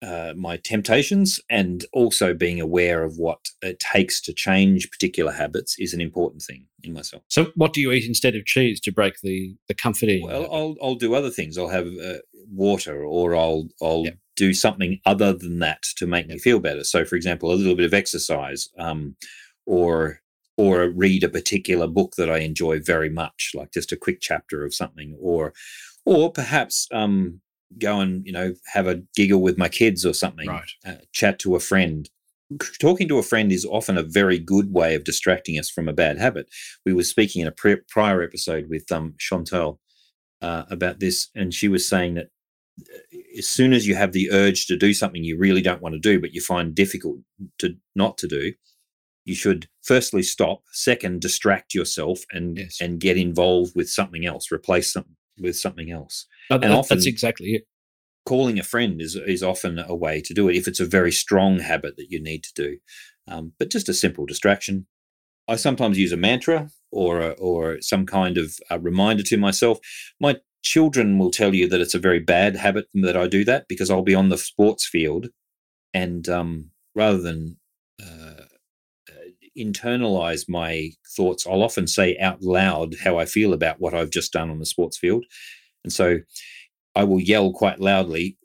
uh, 0.05 0.35
my 0.37 0.59
temptations 0.59 1.41
and 1.49 1.87
also 1.93 2.35
being 2.35 2.61
aware 2.61 3.03
of 3.05 3.17
what 3.17 3.39
it 3.63 3.79
takes 3.81 4.21
to 4.21 4.33
change 4.35 4.91
particular 4.91 5.33
habits 5.33 5.77
is 5.79 5.95
an 5.95 6.01
important 6.01 6.43
thing 6.43 6.67
in 6.83 6.93
myself. 6.93 7.23
So, 7.31 7.47
what 7.55 7.73
do 7.73 7.81
you 7.81 7.91
eat 7.93 8.05
instead 8.07 8.37
of 8.37 8.45
cheese 8.45 8.81
to 8.81 8.93
break 8.93 9.15
the 9.23 9.57
the 9.69 9.75
comfort 9.75 10.11
eating? 10.11 10.27
Well, 10.27 10.43
habit? 10.43 10.55
I'll 10.55 10.77
I'll 10.83 10.95
do 10.97 11.15
other 11.15 11.31
things. 11.31 11.57
I'll 11.57 11.69
have 11.69 11.87
uh, 11.87 12.19
water, 12.51 13.03
or 13.05 13.35
I'll 13.35 13.69
I'll 13.81 14.05
Yep. 14.05 14.19
do 14.37 14.53
something 14.53 15.01
other 15.07 15.33
than 15.33 15.61
that 15.61 15.83
to 15.97 16.07
make 16.07 16.27
me 16.29 16.39
feel 16.39 16.61
better. 16.61 16.85
So, 16.85 17.05
for 17.05 17.17
example, 17.17 17.51
a 17.51 17.55
little 17.55 17.77
bit 17.77 17.87
of 17.87 17.95
exercise, 17.95 18.69
um, 18.79 19.17
or 19.65 20.21
or 20.57 20.89
read 20.91 21.25
a 21.25 21.29
particular 21.29 21.87
book 21.87 22.15
that 22.17 22.31
I 22.31 22.39
enjoy 22.39 22.81
very 22.81 23.11
much, 23.11 23.53
like 23.55 23.73
just 23.73 23.91
a 23.93 23.97
quick 23.97 24.19
chapter 24.21 24.65
of 24.65 24.75
something, 24.75 25.17
or 25.19 25.55
or 26.05 26.31
perhaps 26.31 26.87
um, 26.93 27.41
go 27.79 28.01
and 28.01 28.25
you 28.27 28.33
know 28.33 28.55
have 28.73 28.87
a 28.87 29.03
giggle 29.17 29.41
with 29.43 29.59
my 29.59 29.69
kids 29.69 30.05
or 30.05 30.15
something, 30.15 30.49
Right. 30.49 30.71
uh, 30.87 30.97
chat 31.13 31.39
to 31.41 31.55
a 31.57 31.61
friend. 31.61 32.09
Talking 32.79 33.09
to 33.09 33.19
a 33.19 33.23
friend 33.23 33.51
is 33.51 33.65
often 33.65 33.97
a 33.97 34.03
very 34.03 34.39
good 34.39 34.73
way 34.73 34.95
of 34.95 35.05
distracting 35.05 35.59
us 35.59 35.71
from 35.71 35.89
a 35.89 35.93
bad 35.95 36.19
habit. 36.19 36.47
We 36.85 36.93
were 36.93 37.03
speaking 37.03 37.41
in 37.43 37.49
a 37.49 37.53
pre- 37.53 37.81
prior 37.89 38.23
episode 38.23 38.69
with 38.69 38.91
um, 38.93 39.15
Chantal 39.19 39.81
uh, 40.43 40.65
about 40.71 41.01
this, 41.01 41.31
and 41.35 41.53
she 41.55 41.69
was 41.69 41.89
saying 41.89 42.15
that 42.15 42.29
uh, 42.81 43.19
as 43.39 43.49
soon 43.49 43.73
as 43.73 43.87
you 43.87 43.95
have 43.95 44.13
the 44.13 44.31
urge 44.31 44.67
to 44.67 44.77
do 44.77 44.93
something 44.93 45.25
you 45.25 45.39
really 45.39 45.63
don't 45.63 45.81
want 45.83 45.95
to 45.95 45.99
do, 45.99 46.21
but 46.21 46.33
you 46.35 46.41
find 46.41 46.75
difficult 46.75 47.19
to 47.59 47.75
not 47.97 48.19
to 48.19 48.29
do, 48.29 48.53
you 49.25 49.35
should 49.35 49.67
firstly 49.83 50.23
stop. 50.23 50.61
Second, 50.73 51.23
distract 51.23 51.73
yourself 51.75 52.21
and 52.31 52.59
Yes. 52.59 52.77
and 52.81 53.01
get 53.01 53.17
involved 53.17 53.75
with 53.75 53.89
something 53.89 54.27
else. 54.27 54.53
Replace 54.53 54.93
something 54.93 55.17
with 55.41 55.57
something 55.57 55.91
else. 55.91 56.27
Often- 56.73 56.99
that's 56.99 57.07
exactly 57.07 57.55
it. 57.55 57.67
Calling 58.27 58.59
a 58.59 58.63
friend 58.63 59.03
is 59.03 59.17
is 59.17 59.43
often 59.43 59.79
a 59.79 59.95
way 59.95 60.21
to 60.23 60.33
do 60.33 60.49
it 60.49 60.57
if 60.57 60.67
it's 60.67 60.81
a 60.81 60.87
very 60.87 61.13
strong 61.13 61.59
habit 61.59 61.97
that 61.97 62.11
you 62.11 62.21
need 62.23 62.43
to 62.45 62.53
do. 62.55 62.79
Um, 63.29 63.53
but 63.59 63.71
just 63.71 63.89
a 63.89 63.95
simple 63.95 64.25
distraction. 64.27 64.87
I 65.47 65.57
sometimes 65.57 65.99
use 65.99 66.13
a 66.13 66.17
mantra 66.17 66.71
or 66.91 67.21
a, 67.21 67.31
or 67.33 67.81
some 67.83 68.07
kind 68.07 68.39
of 68.39 68.59
a 68.71 68.79
reminder 68.81 69.23
to 69.25 69.37
myself. 69.37 69.79
My 70.19 70.41
children 70.63 71.19
will 71.19 71.31
tell 71.31 71.55
you 71.55 71.69
that 71.69 71.83
it's 71.83 71.95
a 71.95 71.99
very 71.99 72.21
bad 72.21 72.57
habit 72.57 72.87
that 72.95 73.17
I 73.17 73.27
do 73.29 73.45
that 73.45 73.69
because 73.69 73.91
I'll 73.91 74.03
be 74.03 74.15
on 74.15 74.31
the 74.31 74.39
sports 74.39 74.87
field, 74.87 75.29
and 75.93 76.27
um, 76.31 76.71
rather 76.95 77.19
than 77.21 77.59
uh, 78.03 78.45
internalize 79.59 80.49
my 80.49 80.91
thoughts, 81.17 81.47
I'll 81.47 81.63
often 81.63 81.87
say 81.87 82.17
out 82.19 82.43
loud 82.43 82.97
how 83.05 83.19
I 83.19 83.27
feel 83.27 83.53
about 83.53 83.81
what 83.81 83.95
I've 83.95 84.11
just 84.11 84.33
done 84.33 84.51
on 84.51 84.59
the 84.59 84.67
sports 84.67 84.97
field, 84.99 85.25
and 85.85 85.93
so 85.93 86.19
I 86.95 87.05
will 87.05 87.21
yell 87.21 87.53
quite 87.53 87.81
loudly, 87.81 88.39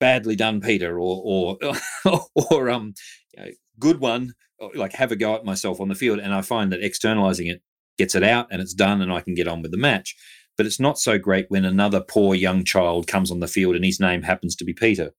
"Badly 0.00 0.36
done, 0.36 0.60
Peter," 0.60 0.98
or 0.98 1.58
or 1.62 1.72
or 2.34 2.70
um, 2.70 2.94
you 3.36 3.44
know, 3.44 3.50
good 3.78 4.00
one, 4.00 4.34
like 4.74 4.92
have 4.94 5.12
a 5.12 5.16
go 5.16 5.34
at 5.34 5.44
myself 5.44 5.80
on 5.80 5.88
the 5.88 5.94
field, 5.94 6.18
and 6.18 6.34
I 6.34 6.42
find 6.42 6.72
that 6.72 6.82
externalizing 6.82 7.46
it 7.46 7.62
gets 7.98 8.14
it 8.14 8.22
out 8.24 8.48
and 8.50 8.60
it's 8.60 8.74
done, 8.74 9.00
and 9.00 9.12
I 9.12 9.20
can 9.20 9.34
get 9.34 9.48
on 9.48 9.62
with 9.62 9.70
the 9.70 9.76
match. 9.76 10.16
But 10.56 10.66
it's 10.66 10.80
not 10.80 10.98
so 10.98 11.18
great 11.18 11.46
when 11.48 11.64
another 11.64 12.00
poor 12.00 12.34
young 12.34 12.64
child 12.64 13.08
comes 13.08 13.30
on 13.30 13.40
the 13.40 13.48
field 13.48 13.74
and 13.74 13.84
his 13.84 13.98
name 13.98 14.22
happens 14.22 14.54
to 14.56 14.64
be 14.64 14.72
Peter. 14.72 15.10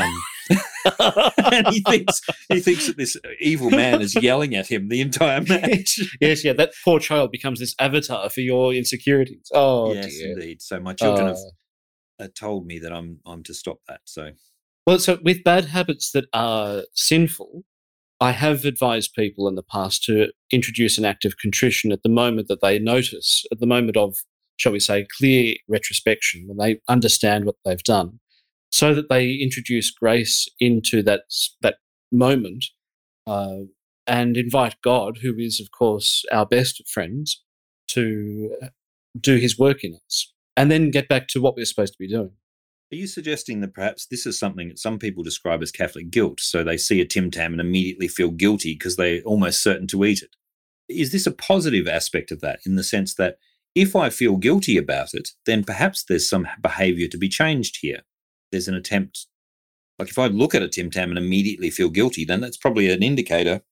Um, 0.00 0.22
and 1.52 1.68
he 1.68 1.80
thinks 1.88 2.20
he 2.48 2.60
thinks 2.60 2.86
that 2.86 2.96
this 2.96 3.16
evil 3.40 3.70
man 3.70 4.00
is 4.00 4.14
yelling 4.14 4.54
at 4.54 4.66
him 4.66 4.88
the 4.88 5.00
entire 5.00 5.40
match. 5.48 6.00
yes, 6.20 6.44
yeah, 6.44 6.52
that 6.52 6.72
poor 6.84 6.98
child 6.98 7.30
becomes 7.30 7.60
this 7.60 7.74
avatar 7.78 8.28
for 8.30 8.40
your 8.40 8.72
insecurities. 8.74 9.48
Oh, 9.52 9.92
yes, 9.92 10.08
dear. 10.08 10.32
indeed. 10.32 10.62
So 10.62 10.80
my 10.80 10.94
children 10.94 11.26
have 11.28 11.36
Uh, 11.36 12.24
uh, 12.24 12.28
told 12.34 12.66
me 12.66 12.78
that 12.78 12.92
I'm 12.92 13.20
I'm 13.26 13.42
to 13.44 13.54
stop 13.54 13.78
that. 13.88 14.00
So 14.04 14.32
Well, 14.86 14.98
so 14.98 15.18
with 15.22 15.44
bad 15.44 15.66
habits 15.66 16.10
that 16.12 16.26
are 16.32 16.82
sinful, 16.94 17.64
I 18.20 18.32
have 18.32 18.64
advised 18.64 19.14
people 19.14 19.48
in 19.48 19.54
the 19.56 19.62
past 19.64 20.04
to 20.04 20.28
introduce 20.52 20.98
an 20.98 21.04
act 21.04 21.24
of 21.24 21.38
contrition 21.38 21.90
at 21.92 22.02
the 22.02 22.08
moment 22.08 22.48
that 22.48 22.60
they 22.60 22.78
notice, 22.78 23.44
at 23.50 23.58
the 23.58 23.66
moment 23.66 23.96
of, 23.96 24.18
shall 24.58 24.70
we 24.72 24.78
say, 24.80 25.06
clear 25.18 25.54
retrospection, 25.68 26.44
when 26.46 26.56
they 26.58 26.80
understand 26.88 27.44
what 27.46 27.56
they've 27.64 27.82
done, 27.82 28.20
so 28.72 28.94
that 28.94 29.08
they 29.08 29.34
introduce 29.34 29.90
grace 29.90 30.48
into 30.58 31.02
that 31.02 31.22
that 31.60 31.76
moment 32.10 32.64
uh, 33.26 33.58
and 34.06 34.36
invite 34.36 34.76
God, 34.82 35.18
who 35.22 35.36
is, 35.38 35.60
of 35.60 35.70
course, 35.70 36.24
our 36.32 36.46
best 36.46 36.82
friends, 36.88 37.42
to 37.88 38.56
uh, 38.62 38.66
do 39.20 39.36
His 39.36 39.58
work 39.58 39.84
in 39.84 39.98
us, 40.04 40.32
and 40.56 40.70
then 40.70 40.90
get 40.90 41.08
back 41.08 41.28
to 41.28 41.40
what 41.40 41.54
we're 41.54 41.66
supposed 41.66 41.92
to 41.92 41.98
be 41.98 42.08
doing. 42.08 42.32
Are 42.92 42.96
you 42.96 43.06
suggesting 43.06 43.60
that 43.60 43.72
perhaps 43.72 44.06
this 44.06 44.26
is 44.26 44.38
something 44.38 44.68
that 44.68 44.78
some 44.78 44.98
people 44.98 45.22
describe 45.22 45.62
as 45.62 45.70
Catholic 45.70 46.10
guilt? 46.10 46.40
So 46.40 46.62
they 46.62 46.76
see 46.76 47.00
a 47.00 47.06
Tim 47.06 47.30
Tam 47.30 47.52
and 47.52 47.60
immediately 47.60 48.08
feel 48.08 48.30
guilty 48.30 48.74
because 48.74 48.96
they're 48.96 49.22
almost 49.22 49.62
certain 49.62 49.86
to 49.88 50.04
eat 50.04 50.20
it. 50.20 50.36
Is 50.90 51.10
this 51.10 51.26
a 51.26 51.32
positive 51.32 51.88
aspect 51.88 52.30
of 52.30 52.40
that 52.40 52.60
in 52.66 52.76
the 52.76 52.84
sense 52.84 53.14
that 53.14 53.36
if 53.74 53.96
I 53.96 54.10
feel 54.10 54.36
guilty 54.36 54.76
about 54.76 55.14
it, 55.14 55.30
then 55.46 55.64
perhaps 55.64 56.04
there's 56.04 56.28
some 56.28 56.46
behavior 56.60 57.08
to 57.08 57.16
be 57.16 57.30
changed 57.30 57.78
here? 57.80 58.02
There's 58.52 58.68
an 58.68 58.74
attempt, 58.74 59.26
like 59.98 60.08
if 60.08 60.18
I 60.18 60.28
look 60.28 60.54
at 60.54 60.62
a 60.62 60.68
Tim 60.68 60.90
Tam 60.90 61.08
and 61.08 61.18
immediately 61.18 61.70
feel 61.70 61.90
guilty, 61.90 62.24
then 62.24 62.40
that's 62.40 62.56
probably 62.56 62.90
an 62.90 63.02
indicator 63.02 63.62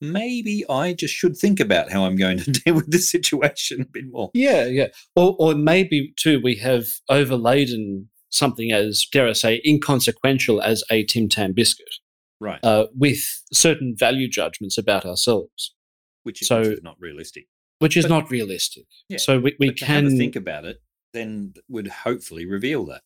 maybe 0.00 0.64
I 0.68 0.94
just 0.94 1.14
should 1.14 1.36
think 1.36 1.60
about 1.60 1.90
how 1.90 2.04
I'm 2.04 2.16
going 2.16 2.38
to 2.38 2.50
deal 2.64 2.74
with 2.74 2.90
this 2.90 3.10
situation 3.10 3.82
a 3.82 3.86
bit 3.86 4.04
more. 4.10 4.30
Yeah, 4.34 4.66
yeah. 4.66 4.88
Or, 5.16 5.36
or 5.38 5.54
maybe, 5.54 6.12
too, 6.16 6.40
we 6.42 6.56
have 6.56 6.86
overladen 7.08 8.08
something 8.30 8.72
as, 8.72 9.06
dare 9.10 9.28
I 9.28 9.32
say, 9.32 9.62
inconsequential 9.66 10.60
as 10.60 10.84
a 10.90 11.04
Tim 11.04 11.28
Tam 11.28 11.52
biscuit. 11.52 11.94
Right. 12.40 12.60
Uh, 12.62 12.86
with 12.94 13.42
certain 13.52 13.96
value 13.98 14.28
judgments 14.28 14.78
about 14.78 15.04
ourselves. 15.04 15.74
Which, 16.22 16.42
is, 16.42 16.48
so, 16.48 16.60
which 16.60 16.68
is 16.68 16.82
not 16.82 16.96
realistic. 17.00 17.46
Which 17.78 17.96
is 17.96 18.04
but, 18.04 18.10
not 18.10 18.30
realistic. 18.30 18.86
Yeah, 19.08 19.18
so 19.18 19.40
we, 19.40 19.56
we 19.58 19.72
can 19.72 20.16
think 20.16 20.36
about 20.36 20.64
it, 20.64 20.82
then 21.14 21.54
would 21.68 21.88
hopefully 21.88 22.44
reveal 22.44 22.84
that. 22.86 23.02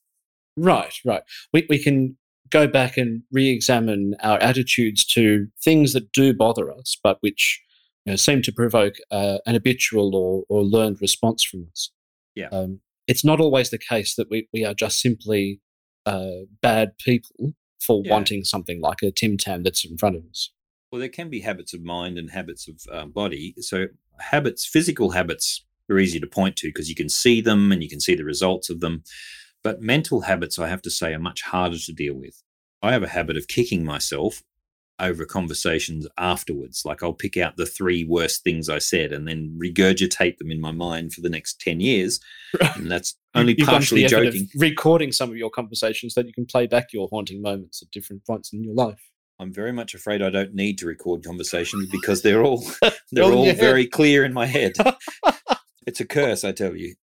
Right, 0.57 0.95
right. 1.05 1.23
We, 1.53 1.67
we 1.69 1.79
can 1.79 2.17
go 2.51 2.67
back 2.67 2.97
and 2.97 3.23
re-examine 3.33 4.15
our 4.23 4.38
attitudes 4.43 5.05
to 5.07 5.47
things 5.65 5.95
that 5.95 6.12
do 6.12 6.35
bother 6.35 6.71
us, 6.71 6.97
but 7.03 7.19
which 7.21 7.61
you 8.05 8.12
know, 8.12 8.17
seem 8.17 8.43
to 8.43 8.53
provoke 8.53 8.95
uh, 9.11 9.38
an 9.47 9.55
habitual 9.55 10.15
or, 10.15 10.45
or 10.49 10.62
learned 10.62 10.99
response 11.01 11.43
from 11.43 11.67
us. 11.71 11.91
Yeah. 12.35 12.49
Um, 12.49 12.81
it's 13.07 13.25
not 13.25 13.41
always 13.41 13.71
the 13.71 13.79
case 13.79 14.15
that 14.17 14.29
we, 14.31 14.49
we 14.53 14.65
are 14.65 14.75
just 14.75 15.01
simply 15.01 15.61
uh, 16.07 16.45
bad 16.61 16.99
people 16.99 17.53
for 17.81 18.03
Yeah. 18.05 18.12
wanting 18.12 18.45
something 18.45 18.81
like 18.81 19.03
a 19.03 19.11
Tim 19.11 19.37
Tam 19.37 19.62
that's 19.62 19.85
in 19.85 19.97
front 19.97 20.17
of 20.17 20.23
us. 20.31 20.51
Well, 20.91 21.01
there 21.01 21.09
can 21.09 21.31
be 21.31 21.41
habits 21.41 21.73
of 21.73 21.83
mind 21.83 22.19
and 22.19 22.31
habits 22.31 22.69
of 22.69 22.81
uh, 22.93 23.07
body. 23.07 23.55
So, 23.61 23.87
habits, 24.21 24.67
physical 24.67 25.11
habits, 25.12 25.65
are 25.91 25.99
easy 25.99 26.21
to 26.21 26.27
point 26.27 26.57
to 26.57 26.69
because 26.69 26.88
you 26.88 26.95
can 26.95 27.09
see 27.09 27.41
them 27.41 27.73
and 27.73 27.83
you 27.83 27.88
can 27.88 28.01
see 28.01 28.15
the 28.15 28.25
results 28.25 28.71
of 28.71 28.81
them. 28.81 29.03
But 29.64 29.81
mental 29.81 30.22
habits, 30.22 30.59
I 30.59 30.68
have 30.68 30.83
to 30.83 30.90
say, 30.90 31.14
are 31.14 31.18
much 31.18 31.42
harder 31.42 31.79
to 31.79 31.92
deal 31.92 32.14
with. 32.14 32.42
I 32.83 32.92
have 32.92 33.03
a 33.03 33.09
habit 33.09 33.37
of 33.37 33.46
kicking 33.46 33.85
myself 33.85 34.42
over 34.98 35.25
conversations 35.25 36.07
afterwards. 36.18 36.85
Like 36.85 37.03
I'll 37.03 37.12
pick 37.12 37.37
out 37.37 37.57
the 37.57 37.66
three 37.66 38.05
worst 38.05 38.44
things 38.44 38.68
I 38.68 38.79
said 38.79 39.12
and 39.12 39.27
then 39.27 39.59
regurgitate 39.61 40.38
them 40.38 40.51
in 40.51 40.61
my 40.61 40.72
mind 40.72 41.12
for 41.12 41.20
the 41.20 41.29
next 41.29 41.61
10 41.61 41.81
years. 41.81 42.20
And 42.77 42.90
that's 42.90 43.16
only 43.35 43.55
You've 43.57 43.66
gone 43.66 43.75
to 43.75 43.79
partially 43.81 44.01
the 44.03 44.07
effort 44.07 44.27
of 44.29 44.35
joking. 44.35 44.48
recording 44.57 45.12
some 45.12 45.31
of 45.31 45.37
your 45.37 45.51
conversations 45.51 46.14
so 46.14 46.20
that 46.20 46.29
you 46.29 46.35
can 46.35 46.46
play 46.46 46.66
back 46.66 46.92
your 46.92 47.09
haunting 47.09 47.40
moments 47.40 47.83
at 47.83 47.90
different 47.90 48.25
points 48.27 48.53
in 48.53 48.62
your 48.62 48.75
life. 48.75 49.01
I'm 49.38 49.53
very 49.53 49.72
much 49.72 49.94
afraid 49.94 50.22
I 50.22 50.31
don't 50.31 50.55
need 50.55 50.79
to 50.79 50.87
record 50.87 51.25
conversations 51.25 51.88
because 51.90 52.22
they're 52.22 52.42
all 52.44 52.62
they're 53.12 53.25
oh, 53.25 53.33
All 53.33 53.38
all 53.38 53.46
your 53.46 53.55
very 53.55 53.87
clear 53.87 54.25
in 54.25 54.33
my 54.33 54.46
head. 54.46 54.75
it's 55.87 56.01
a 56.01 56.05
curse, 56.07 56.44
I 56.44 56.53
tell 56.53 56.77
you. 56.77 56.94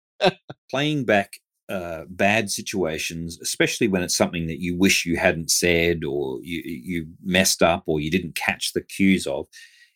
Playing 0.70 1.06
back 1.06 1.40
uh, 1.70 2.06
bad 2.10 2.50
situations, 2.50 3.40
especially 3.42 3.88
when 3.88 4.02
it's 4.02 4.18
something 4.18 4.48
that 4.48 4.60
you 4.60 4.76
wish 4.76 5.06
you 5.06 5.18
hadn't 5.18 5.52
said 5.52 6.04
or 6.04 6.40
you 6.42 6.62
you 6.66 7.08
messed 7.24 7.62
up 7.62 7.84
or 7.86 8.00
you 8.00 8.10
didn't 8.10 8.36
catch 8.36 8.74
the 8.74 8.82
cues 8.82 9.28
of, 9.28 9.46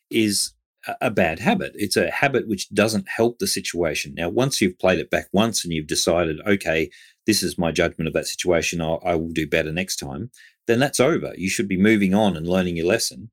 is 0.08 0.52
a- 1.00 1.10
bad 1.10 1.38
habit. 1.40 1.72
It's 1.74 1.96
a 1.96 2.10
habit 2.10 2.46
which 2.48 2.70
doesn't 2.70 3.08
help 3.08 3.38
the 3.38 3.46
situation. 3.46 4.14
Now, 4.14 4.28
once 4.28 4.60
you've 4.60 4.78
played 4.78 5.00
it 5.00 5.10
back 5.10 5.26
once 5.32 5.64
and 5.64 5.72
you've 5.72 5.86
decided, 5.86 6.40
okay, 6.46 6.90
this 7.26 7.42
is 7.42 7.58
my 7.58 7.72
judgment 7.72 8.06
of 8.06 8.14
that 8.14 8.26
situation, 8.26 8.80
I'll, 8.80 9.02
I 9.04 9.16
will 9.16 9.30
do 9.30 9.46
better 9.46 9.72
next 9.72 9.96
time, 9.96 10.30
then 10.66 10.78
that's 10.78 11.00
over. 11.00 11.32
You 11.36 11.48
should 11.48 11.68
be 11.68 11.76
moving 11.76 12.14
on 12.14 12.36
and 12.36 12.46
learning 12.46 12.76
your 12.76 12.86
lesson. 12.86 13.30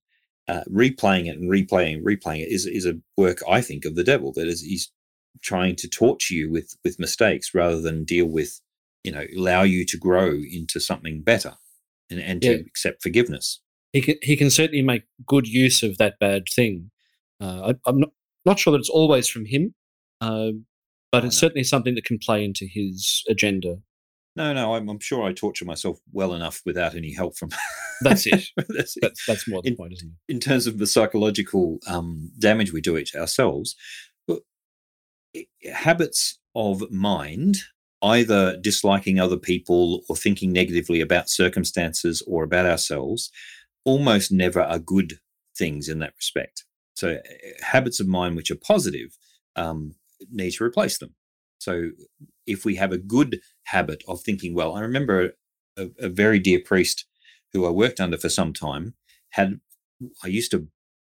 Uh, 0.47 0.63
replaying 0.69 1.27
it 1.27 1.37
and 1.37 1.49
replaying 1.49 2.01
replaying 2.03 2.41
it 2.41 2.51
is, 2.51 2.65
is 2.65 2.85
a 2.85 2.99
work, 3.15 3.37
I 3.47 3.61
think, 3.61 3.85
of 3.85 3.95
the 3.95 4.03
devil. 4.03 4.33
That 4.33 4.47
is, 4.47 4.61
he's 4.61 4.91
trying 5.41 5.75
to 5.77 5.87
torture 5.87 6.33
you 6.33 6.51
with 6.51 6.75
with 6.83 6.99
mistakes 6.99 7.53
rather 7.53 7.81
than 7.81 8.03
deal 8.03 8.25
with, 8.27 8.59
you 9.03 9.11
know, 9.11 9.25
allow 9.37 9.63
you 9.63 9.85
to 9.85 9.97
grow 9.97 10.31
into 10.33 10.79
something 10.79 11.21
better 11.21 11.53
and, 12.09 12.19
and 12.19 12.41
to 12.41 12.53
accept 12.61 13.01
forgiveness. 13.03 13.61
he 13.93 14.01
can 14.01 14.15
he 14.21 14.35
can 14.35 14.49
certainly 14.49 14.81
make 14.83 15.03
good 15.25 15.47
use 15.47 15.83
of 15.83 15.97
that 15.97 16.19
bad 16.19 16.43
thing. 16.53 16.91
Uh, 17.39 17.71
I, 17.73 17.89
I'm 17.89 17.99
not 17.99 18.09
not 18.45 18.59
sure 18.59 18.71
that 18.71 18.79
it's 18.79 18.89
always 18.89 19.27
from 19.27 19.45
him, 19.45 19.73
uh, 20.19 20.51
but 21.11 21.23
Oh, 21.23 21.27
it's 21.27 21.35
no. 21.37 21.47
certainly 21.47 21.63
something 21.63 21.95
that 21.95 22.05
can 22.05 22.17
play 22.19 22.43
into 22.43 22.65
his 22.65 23.23
agenda. 23.29 23.77
No, 24.35 24.53
no, 24.53 24.75
I'm, 24.75 24.87
I'm 24.87 24.99
sure 24.99 25.23
I 25.27 25.33
torture 25.33 25.65
myself 25.65 25.99
well 26.13 26.33
enough 26.33 26.61
without 26.65 26.95
any 26.95 27.13
help 27.13 27.37
from. 27.37 27.49
That's 28.01 28.25
it. 28.25 28.45
That's. 28.69 28.95
That's 29.01 29.25
that's 29.27 29.47
more 29.47 29.61
the 29.61 29.69
In- 29.71 29.75
point, 29.75 29.93
isn't 29.93 30.13
in 30.29 30.39
terms 30.39 30.67
of 30.67 30.77
the 30.79 30.87
psychological 30.87 31.79
um, 31.87 32.31
damage 32.39 32.71
we 32.73 32.81
do 32.81 32.95
it 32.95 33.09
ourselves, 33.15 33.75
habits 35.71 36.39
of 36.55 36.89
mind, 36.91 37.57
either 38.01 38.57
disliking 38.57 39.19
other 39.19 39.37
people 39.37 40.01
or 40.09 40.15
thinking 40.15 40.51
negatively 40.51 41.01
about 41.01 41.29
circumstances 41.29 42.23
or 42.27 42.43
about 42.43 42.65
ourselves, 42.65 43.31
almost 43.85 44.31
never 44.31 44.61
are 44.61 44.79
good 44.79 45.19
things 45.55 45.87
in 45.87 45.99
that 45.99 46.13
respect. 46.17 46.65
So, 46.95 47.13
uh, 47.15 47.19
habits 47.61 47.99
of 47.99 48.07
mind 48.07 48.35
which 48.35 48.51
are 48.51 48.55
positive 48.55 49.17
um, 49.55 49.95
need 50.31 50.51
to 50.51 50.63
replace 50.63 50.97
them. 50.97 51.15
So, 51.59 51.91
if 52.45 52.65
we 52.65 52.75
have 52.75 52.91
a 52.91 52.97
good 52.97 53.39
habit 53.63 54.03
of 54.07 54.21
thinking 54.21 54.53
well, 54.53 54.75
I 54.75 54.81
remember 54.81 55.31
a, 55.77 55.89
a 55.99 56.09
very 56.09 56.39
dear 56.39 56.59
priest 56.59 57.05
who 57.53 57.65
I 57.65 57.69
worked 57.69 57.99
under 57.99 58.17
for 58.17 58.29
some 58.29 58.53
time 58.53 58.95
had 59.29 59.59
I 60.23 60.27
used 60.27 60.51
to 60.51 60.67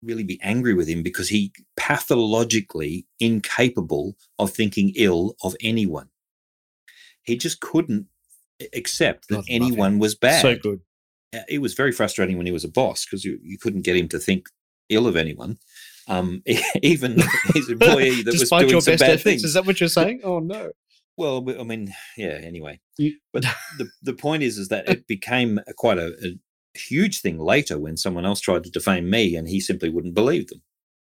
really 0.05 0.23
be 0.25 0.41
angry 0.43 0.75
with 0.75 0.89
him 0.89 1.03
because 1.03 1.29
he 1.29 1.53
pathologically 1.77 3.07
incapable 3.21 4.17
of 4.39 4.53
thinking 4.53 4.93
ill 4.97 5.37
of 5.43 5.57
anyone. 5.61 6.09
He 7.23 7.37
just 7.37 7.61
couldn't 7.61 8.07
accept 8.75 9.29
that 9.29 9.37
God 9.37 9.45
anyone 9.49 9.99
was 9.99 10.15
bad. 10.15 10.43
So 10.43 10.57
good. 10.57 10.81
Uh, 11.35 11.41
It 11.49 11.59
was 11.59 11.75
very 11.75 11.93
frustrating 11.93 12.37
when 12.37 12.47
he 12.47 12.53
was 12.53 12.65
a 12.65 12.69
boss 12.69 13.05
because 13.05 13.25
you, 13.25 13.39
you 13.43 13.59
couldn't 13.59 13.83
get 13.83 13.97
him 13.97 14.09
to 14.09 14.19
think 14.19 14.49
ill 14.89 15.07
of 15.07 15.17
anyone. 15.17 15.59
Um, 16.07 16.43
even 16.83 17.23
his 17.55 17.69
employee 17.71 18.23
that 18.25 18.35
was 18.39 18.51
doing 18.51 18.69
your 18.69 18.81
some 18.81 18.93
best 18.93 19.01
bad 19.01 19.11
efforts, 19.11 19.23
things. 19.23 19.45
is 19.45 19.55
that 19.55 19.67
what 19.67 19.81
you're 19.81 19.89
saying? 19.89 20.21
Oh 20.23 20.39
no. 20.39 20.71
Well, 21.17 21.45
I 21.61 21.63
mean, 21.63 21.95
yeah. 22.17 22.41
Anyway, 22.43 22.81
but 23.33 23.45
the 23.79 23.89
the 24.03 24.13
point 24.13 24.43
is, 24.43 24.59
is 24.59 24.69
that 24.69 24.89
it 24.89 25.07
became 25.07 25.61
a, 25.67 25.73
quite 25.73 25.99
a 25.99 26.37
huge 26.75 27.21
thing 27.21 27.39
later 27.39 27.79
when 27.79 27.97
someone 27.97 28.25
else 28.27 28.41
tried 28.41 28.65
to 28.65 28.71
defame 28.71 29.09
me, 29.11 29.37
and 29.37 29.49
he 29.49 29.61
simply 29.61 29.89
wouldn't 29.89 30.15
believe 30.15 30.49
them 30.49 30.63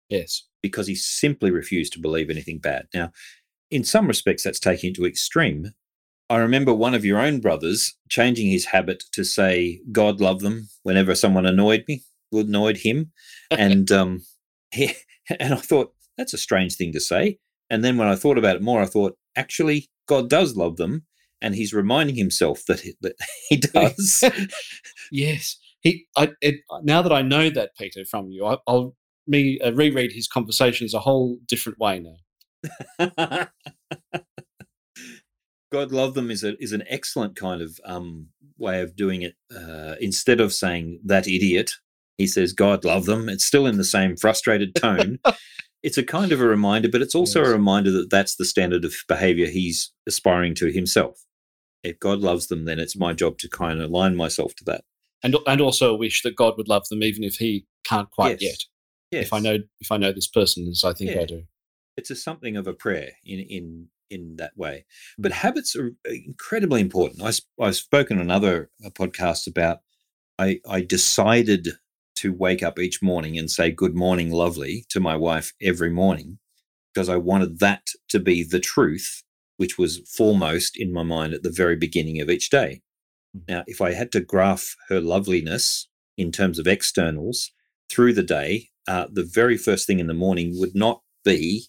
Yes. 0.10 0.43
because 0.62 0.88
he 0.88 0.95
simply 0.95 1.52
refused 1.52 1.93
to 1.93 2.00
believe 2.00 2.30
anything 2.30 2.60
bad. 2.60 2.88
Now, 2.93 3.12
in 3.69 3.84
some 3.84 4.08
respects, 4.08 4.43
that's 4.43 4.60
taking 4.60 4.89
it 4.91 4.95
to 4.97 5.06
extreme. 5.06 5.71
I 6.30 6.38
remember 6.38 6.74
one 6.74 6.93
of 6.93 7.06
your 7.06 7.19
own 7.19 7.39
brothers 7.39 7.95
changing 8.10 8.47
his 8.47 8.65
habit 8.65 9.04
to 9.13 9.24
say 9.24 9.82
"God 9.91 10.21
love 10.21 10.39
them" 10.41 10.69
whenever 10.84 11.15
someone 11.15 11.45
annoyed 11.45 11.86
me, 11.88 12.04
annoyed 12.32 12.78
him, 12.78 13.12
and 13.52 13.91
um, 13.91 14.24
he, 14.71 14.93
and 15.39 15.54
I 15.54 15.58
thought 15.58 15.93
that's 16.17 16.34
a 16.34 16.38
strange 16.38 16.76
thing 16.76 16.91
to 16.93 17.00
say. 17.00 17.39
And 17.69 17.84
then 17.84 17.97
when 17.97 18.08
I 18.08 18.15
thought 18.15 18.38
about 18.38 18.58
it 18.58 18.62
more, 18.62 18.82
I 18.82 18.86
thought 18.86 19.17
actually 19.36 19.89
God 20.08 20.30
does 20.30 20.56
love 20.58 20.76
them, 20.78 21.06
and 21.41 21.56
he's 21.56 21.73
reminding 21.73 22.15
himself 22.15 22.63
that 22.67 22.82
he, 22.82 22.93
that 23.01 23.15
he 23.49 23.58
does. 23.58 24.23
Yes. 25.12 25.58
He. 25.82 26.06
I. 26.15 26.30
It, 26.41 26.62
now 26.84 27.01
that 27.01 27.12
I 27.12 27.21
know 27.21 27.49
that 27.49 27.75
Peter 27.77 28.06
from 28.06 28.32
you, 28.32 28.45
I, 28.45 28.58
I'll 28.67 28.95
me 29.27 29.60
uh, 29.60 29.71
reread 29.73 30.12
his 30.13 30.27
conversations 30.27 30.93
a 30.93 30.99
whole 30.99 31.39
different 31.47 31.80
way 31.80 31.99
now. 32.99 33.47
God 35.71 35.91
love 35.91 36.13
them 36.13 36.30
is 36.32 36.43
a 36.43 36.62
is 36.62 36.73
an 36.73 36.84
excellent 36.89 37.36
kind 37.36 37.62
of 37.62 37.80
um, 37.86 38.27
way 38.58 38.82
of 38.82 38.95
doing 38.95 39.21
it. 39.21 39.36
Uh, 39.56 39.95
instead 40.01 40.39
of 40.39 40.54
saying 40.54 40.99
that 41.06 41.27
idiot, 41.27 41.71
he 42.17 42.27
says 42.27 42.54
God 42.54 42.84
love 42.86 43.06
them. 43.06 43.30
It's 43.30 43.45
still 43.45 43.65
in 43.65 43.77
the 43.77 43.84
same 43.84 44.17
frustrated 44.17 44.75
tone. 44.75 45.19
it's 45.84 45.97
a 45.97 46.04
kind 46.04 46.32
of 46.32 46.41
a 46.41 46.45
reminder, 46.45 46.89
but 46.89 47.01
it's 47.01 47.15
also 47.15 47.39
Yes. 47.39 47.47
a 47.49 47.51
reminder 47.51 47.91
that 47.91 48.10
that's 48.10 48.36
the 48.36 48.45
standard 48.45 48.86
of 48.86 48.93
behavior 49.08 49.47
he's 49.47 49.91
aspiring 50.08 50.56
to 50.56 50.71
himself. 50.71 51.25
If 51.83 51.99
God 51.99 52.19
loves 52.19 52.47
them, 52.47 52.65
then 52.65 52.79
it's 52.79 52.95
my 52.95 53.13
job 53.13 53.37
to 53.39 53.49
kind 53.49 53.81
of 53.81 53.89
align 53.89 54.15
myself 54.15 54.55
to 54.55 54.63
that. 54.65 54.83
And 55.23 55.35
and 55.47 55.61
also 55.61 55.93
a 55.93 55.97
wish 55.97 56.21
that 56.23 56.35
God 56.35 56.55
would 56.57 56.67
love 56.67 56.87
them 56.89 57.03
even 57.03 57.23
if 57.23 57.35
he 57.35 57.65
can't 57.83 58.09
quite 58.11 58.41
Yes. 58.41 58.51
yet. 58.51 58.59
Yes. 59.11 59.25
If 59.27 59.33
I 59.33 59.39
know 59.39 59.57
if 59.79 59.91
I 59.91 59.97
know 59.97 60.11
this 60.11 60.27
person 60.27 60.67
as 60.67 60.83
I 60.83 60.93
think 60.93 61.11
Yeah. 61.11 61.21
I 61.21 61.25
do. 61.25 61.43
it's 61.97 62.09
a 62.09 62.15
something 62.15 62.55
of 62.57 62.67
a 62.67 62.73
prayer 62.73 63.11
in 63.25 63.39
in 63.39 63.87
in 64.09 64.35
that 64.37 64.55
way. 64.57 64.85
But 65.17 65.31
habits 65.31 65.75
are 65.75 65.93
incredibly 66.05 66.81
important. 66.81 67.21
I 67.21 67.31
I've 67.63 67.75
spoken 67.75 68.17
on 68.17 68.23
another 68.23 68.69
uh, 68.85 68.89
podcast 68.89 69.47
about 69.47 69.79
I 70.39 70.59
I 70.67 70.81
decided 70.81 71.69
to 72.15 72.33
wake 72.33 72.61
up 72.63 72.77
each 72.79 73.01
morning 73.01 73.37
and 73.37 73.49
say 73.49 73.71
good 73.71 73.95
morning 73.95 74.29
lovely 74.31 74.85
to 74.89 74.99
my 74.99 75.15
wife 75.15 75.53
every 75.61 75.89
morning 75.89 76.37
because 76.93 77.09
I 77.09 77.15
wanted 77.17 77.59
that 77.59 77.87
to 78.09 78.19
be 78.19 78.43
the 78.43 78.59
truth 78.59 79.23
which 79.62 79.78
was 79.78 80.00
foremost 80.17 80.76
in 80.76 80.91
my 80.91 81.04
mind 81.04 81.36
at 81.36 81.43
the 81.43 81.52
very 81.52 81.76
beginning 81.76 82.19
of 82.19 82.32
each 82.32 82.50
day. 82.50 82.82
Now, 83.47 83.63
if 83.67 83.80
I 83.80 83.93
had 83.93 84.12
to 84.13 84.19
graph 84.19 84.76
her 84.89 85.00
loveliness 85.00 85.88
in 86.17 86.32
terms 86.32 86.58
of 86.58 86.65
externals 86.65 87.52
through 87.88 88.13
the 88.13 88.24
day, 88.24 88.69
uh, 88.88 89.06
the 89.12 89.24
very 89.24 89.58
first 89.58 89.86
thing 89.86 90.00
in 90.00 90.08
the 90.08 90.15
morning 90.15 90.60
would 90.60 90.74
not 90.74 91.04
be 91.24 91.67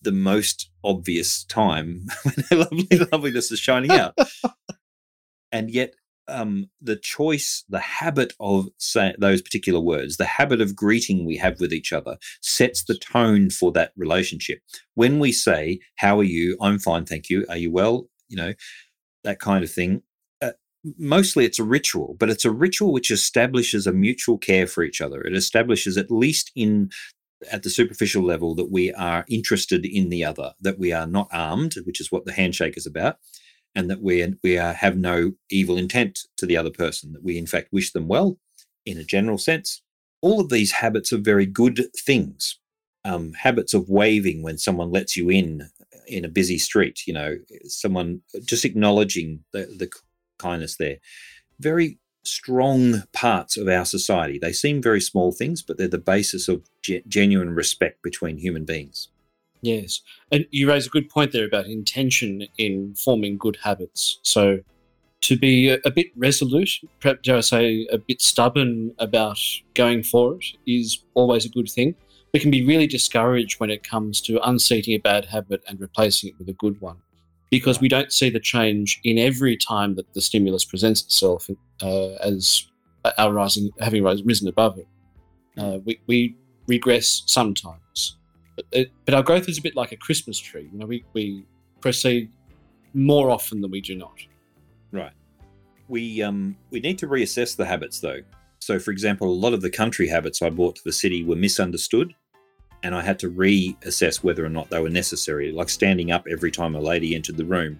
the 0.00 0.12
most 0.12 0.70
obvious 0.84 1.42
time 1.42 2.02
when 2.22 2.44
her 2.48 2.56
lovely 2.58 2.98
loveliness 3.10 3.50
is 3.50 3.58
shining 3.58 3.90
out. 3.90 4.14
and 5.50 5.68
yet, 5.68 5.94
um, 6.28 6.68
the 6.80 6.96
choice, 6.96 7.64
the 7.68 7.80
habit 7.80 8.32
of 8.40 8.68
say, 8.78 9.14
those 9.18 9.42
particular 9.42 9.80
words, 9.80 10.16
the 10.16 10.24
habit 10.24 10.60
of 10.60 10.76
greeting 10.76 11.24
we 11.24 11.36
have 11.36 11.60
with 11.60 11.72
each 11.72 11.92
other 11.92 12.16
sets 12.40 12.84
the 12.84 12.98
tone 12.98 13.50
for 13.50 13.72
that 13.72 13.92
relationship. 13.96 14.60
When 14.94 15.18
we 15.18 15.32
say, 15.32 15.80
How 15.96 16.18
are 16.18 16.24
you? 16.24 16.56
I'm 16.60 16.78
fine, 16.78 17.04
thank 17.04 17.28
you. 17.30 17.46
Are 17.48 17.56
you 17.56 17.70
well? 17.70 18.08
You 18.28 18.36
know, 18.36 18.52
that 19.24 19.40
kind 19.40 19.62
of 19.62 19.70
thing. 19.70 20.02
Uh, 20.42 20.52
mostly 20.98 21.44
it's 21.44 21.58
a 21.58 21.64
ritual, 21.64 22.16
but 22.18 22.30
it's 22.30 22.44
a 22.44 22.50
ritual 22.50 22.92
which 22.92 23.10
establishes 23.10 23.86
a 23.86 23.92
mutual 23.92 24.38
care 24.38 24.66
for 24.66 24.82
each 24.82 25.00
other. 25.00 25.20
It 25.20 25.36
establishes, 25.36 25.96
at 25.96 26.10
least 26.10 26.50
in 26.56 26.90
at 27.52 27.62
the 27.62 27.70
superficial 27.70 28.24
level, 28.24 28.54
that 28.54 28.70
we 28.70 28.92
are 28.94 29.26
interested 29.28 29.84
in 29.84 30.08
the 30.08 30.24
other, 30.24 30.54
that 30.60 30.78
we 30.78 30.90
are 30.92 31.06
not 31.06 31.28
armed, 31.30 31.74
which 31.84 32.00
is 32.00 32.10
what 32.10 32.24
the 32.24 32.32
handshake 32.32 32.78
is 32.78 32.86
about 32.86 33.18
and 33.76 33.90
that 33.90 34.02
we 34.02 34.34
we 34.42 34.58
are, 34.58 34.72
have 34.72 34.96
no 34.96 35.34
evil 35.50 35.76
intent 35.76 36.20
to 36.38 36.46
the 36.46 36.56
other 36.56 36.70
person. 36.70 37.12
That 37.12 37.22
we 37.22 37.38
in 37.38 37.46
fact 37.46 37.68
wish 37.70 37.92
them 37.92 38.08
well, 38.08 38.38
in 38.84 38.98
a 38.98 39.04
general 39.04 39.38
sense. 39.38 39.82
All 40.22 40.40
of 40.40 40.48
these 40.48 40.72
habits 40.72 41.12
are 41.12 41.18
very 41.18 41.46
good 41.46 41.86
things. 41.96 42.58
Um, 43.04 43.34
habits 43.34 43.72
of 43.72 43.88
waving 43.88 44.42
when 44.42 44.58
someone 44.58 44.90
lets 44.90 45.16
you 45.16 45.30
in 45.30 45.70
in 46.08 46.24
a 46.24 46.28
busy 46.28 46.58
street. 46.58 47.06
You 47.06 47.14
know, 47.14 47.36
someone 47.66 48.22
just 48.44 48.64
acknowledging 48.64 49.44
the, 49.52 49.66
the 49.66 49.90
kindness 50.38 50.76
there. 50.76 50.96
Very 51.60 51.98
strong 52.24 53.04
parts 53.12 53.56
of 53.56 53.68
our 53.68 53.84
society. 53.84 54.38
They 54.38 54.52
seem 54.52 54.82
very 54.82 55.00
small 55.00 55.30
things, 55.30 55.62
but 55.62 55.78
they're 55.78 55.86
the 55.86 55.98
basis 55.98 56.48
of 56.48 56.68
ge- 56.82 57.04
genuine 57.06 57.50
respect 57.50 58.02
between 58.02 58.38
human 58.38 58.64
beings. 58.64 59.08
Yes. 59.62 60.00
And 60.30 60.46
you 60.50 60.68
raise 60.68 60.86
a 60.86 60.90
good 60.90 61.08
point 61.08 61.32
there 61.32 61.46
about 61.46 61.66
intention 61.66 62.46
in 62.58 62.94
forming 62.94 63.38
good 63.38 63.58
habits. 63.62 64.18
So 64.22 64.58
to 65.22 65.36
be 65.36 65.70
a, 65.70 65.90
bit 65.90 66.08
resolute, 66.16 66.70
perhaps 67.00 67.20
dare 67.22 67.38
I 67.38 67.40
say 67.40 67.88
a 67.90 67.98
bit 67.98 68.22
stubborn 68.22 68.94
about 68.98 69.38
going 69.74 70.02
for 70.02 70.36
it 70.36 70.44
is 70.66 71.02
always 71.14 71.44
a 71.44 71.48
good 71.48 71.68
thing. 71.68 71.94
We 72.32 72.40
can 72.40 72.50
be 72.50 72.64
really 72.64 72.86
discouraged 72.86 73.58
when 73.58 73.70
it 73.70 73.82
comes 73.82 74.20
to 74.22 74.38
unseating 74.48 74.94
a 74.94 74.98
bad 74.98 75.24
habit 75.24 75.64
and 75.66 75.80
replacing 75.80 76.30
it 76.30 76.38
with 76.38 76.48
a 76.48 76.52
good 76.52 76.80
one 76.80 76.98
because 77.50 77.80
we 77.80 77.88
don't 77.88 78.12
see 78.12 78.28
the 78.30 78.40
change 78.40 79.00
in 79.04 79.18
every 79.18 79.56
time 79.56 79.94
that 79.94 80.12
the 80.14 80.20
stimulus 80.20 80.64
presents 80.64 81.02
itself 81.02 81.48
uh, 81.82 82.12
as 82.16 82.66
our 83.18 83.32
rising, 83.32 83.70
having 83.80 84.04
risen 84.24 84.48
above 84.48 84.78
it. 84.78 84.86
Uh, 85.56 85.78
we, 85.84 86.00
we 86.06 86.36
regress 86.66 87.22
sometimes. 87.26 88.16
But, 88.56 88.64
it, 88.72 88.92
but 89.04 89.14
our 89.14 89.22
growth 89.22 89.48
is 89.48 89.58
a 89.58 89.62
bit 89.62 89.76
like 89.76 89.92
a 89.92 89.96
Christmas 89.96 90.38
tree. 90.38 90.68
You 90.72 90.78
know, 90.78 90.86
we, 90.86 91.04
we 91.12 91.44
proceed 91.80 92.30
more 92.94 93.30
often 93.30 93.60
than 93.60 93.70
we 93.70 93.80
do 93.80 93.94
not. 93.94 94.14
Right. 94.92 95.12
We 95.88 96.22
um 96.22 96.56
we 96.70 96.80
need 96.80 96.98
to 96.98 97.06
reassess 97.06 97.56
the 97.56 97.66
habits 97.66 98.00
though. 98.00 98.20
So, 98.58 98.78
for 98.78 98.90
example, 98.90 99.28
a 99.28 99.32
lot 99.32 99.52
of 99.52 99.60
the 99.60 99.70
country 99.70 100.08
habits 100.08 100.42
I 100.42 100.50
brought 100.50 100.76
to 100.76 100.82
the 100.84 100.92
city 100.92 101.22
were 101.22 101.36
misunderstood, 101.36 102.14
and 102.82 102.94
I 102.94 103.02
had 103.02 103.18
to 103.20 103.30
reassess 103.30 104.24
whether 104.24 104.44
or 104.44 104.48
not 104.48 104.70
they 104.70 104.80
were 104.80 104.90
necessary. 104.90 105.52
Like 105.52 105.68
standing 105.68 106.10
up 106.10 106.26
every 106.28 106.50
time 106.50 106.74
a 106.74 106.80
lady 106.80 107.14
entered 107.14 107.36
the 107.36 107.44
room 107.44 107.78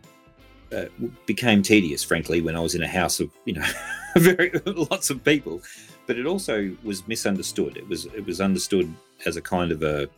uh, 0.73 0.87
became 1.27 1.63
tedious, 1.63 2.03
frankly, 2.03 2.41
when 2.41 2.57
I 2.57 2.61
was 2.61 2.75
in 2.75 2.83
a 2.83 2.89
house 2.89 3.21
of 3.21 3.31
you 3.45 3.55
know 3.55 3.67
very 4.17 4.53
lots 4.67 5.11
of 5.11 5.25
people. 5.25 5.63
But 6.07 6.19
it 6.19 6.27
also 6.27 6.77
was 6.85 7.07
misunderstood. 7.09 7.77
It 7.77 7.89
was 7.89 8.07
it 8.07 8.25
was 8.25 8.41
understood 8.41 8.93
as 9.25 9.37
a 9.37 9.43
kind 9.43 9.73
of 9.73 9.83
a 9.83 10.09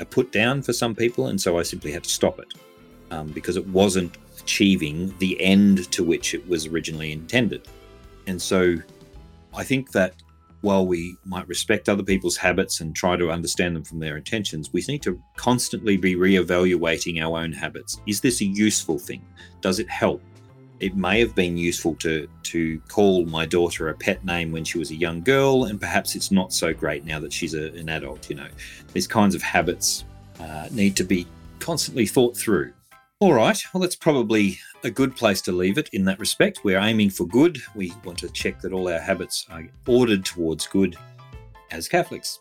a 0.00 0.04
put 0.04 0.32
down 0.32 0.62
for 0.62 0.72
some 0.72 0.94
people, 0.94 1.26
and 1.28 1.40
so 1.40 1.58
I 1.58 1.62
simply 1.62 1.92
had 1.92 2.04
to 2.04 2.10
stop 2.10 2.38
it 2.38 2.54
um, 3.10 3.28
because 3.28 3.56
it 3.56 3.66
wasn't 3.68 4.16
achieving 4.40 5.14
the 5.18 5.40
end 5.40 5.90
to 5.92 6.02
which 6.02 6.34
it 6.34 6.46
was 6.48 6.66
originally 6.66 7.12
intended. 7.12 7.68
And 8.26 8.40
so 8.40 8.76
I 9.54 9.64
think 9.64 9.92
that 9.92 10.14
while 10.62 10.86
we 10.86 11.16
might 11.24 11.48
respect 11.48 11.88
other 11.88 12.02
people's 12.02 12.36
habits 12.36 12.80
and 12.80 12.94
try 12.94 13.16
to 13.16 13.30
understand 13.30 13.74
them 13.74 13.84
from 13.84 13.98
their 13.98 14.16
intentions, 14.16 14.72
we 14.72 14.84
need 14.88 15.02
to 15.02 15.20
constantly 15.36 15.96
be 15.96 16.16
re-evaluating 16.16 17.20
our 17.20 17.38
own 17.38 17.52
habits. 17.52 18.00
Is 18.06 18.20
this 18.20 18.40
a 18.40 18.44
useful 18.44 18.98
thing? 18.98 19.24
Does 19.60 19.78
it 19.78 19.88
help? 19.88 20.22
It 20.80 20.96
may 20.96 21.20
have 21.20 21.34
been 21.34 21.56
useful 21.56 21.94
to 21.96 22.28
to 22.44 22.80
call 22.88 23.24
my 23.26 23.46
daughter 23.46 23.88
a 23.88 23.94
pet 23.94 24.24
name 24.24 24.50
when 24.50 24.64
she 24.64 24.78
was 24.78 24.90
a 24.90 24.96
young 24.96 25.22
girl, 25.22 25.64
and 25.64 25.78
perhaps 25.78 26.16
it's 26.16 26.30
not 26.30 26.52
so 26.52 26.72
great 26.72 27.04
now 27.04 27.20
that 27.20 27.32
she's 27.32 27.54
a, 27.54 27.72
an 27.74 27.88
adult. 27.88 28.28
You 28.30 28.36
know, 28.36 28.48
these 28.92 29.06
kinds 29.06 29.34
of 29.34 29.42
habits 29.42 30.04
uh, 30.40 30.68
need 30.70 30.96
to 30.96 31.04
be 31.04 31.26
constantly 31.58 32.06
thought 32.06 32.36
through. 32.36 32.72
All 33.20 33.34
right, 33.34 33.62
well, 33.74 33.82
that's 33.82 33.96
probably 33.96 34.58
a 34.82 34.90
good 34.90 35.14
place 35.14 35.42
to 35.42 35.52
leave 35.52 35.76
it 35.76 35.90
in 35.92 36.06
that 36.06 36.18
respect. 36.18 36.60
We're 36.64 36.78
aiming 36.78 37.10
for 37.10 37.26
good. 37.26 37.60
We 37.74 37.92
want 38.02 38.18
to 38.20 38.30
check 38.30 38.60
that 38.62 38.72
all 38.72 38.88
our 38.88 38.98
habits 38.98 39.46
are 39.50 39.66
ordered 39.86 40.24
towards 40.24 40.66
good 40.66 40.96
as 41.70 41.86
Catholics. 41.86 42.40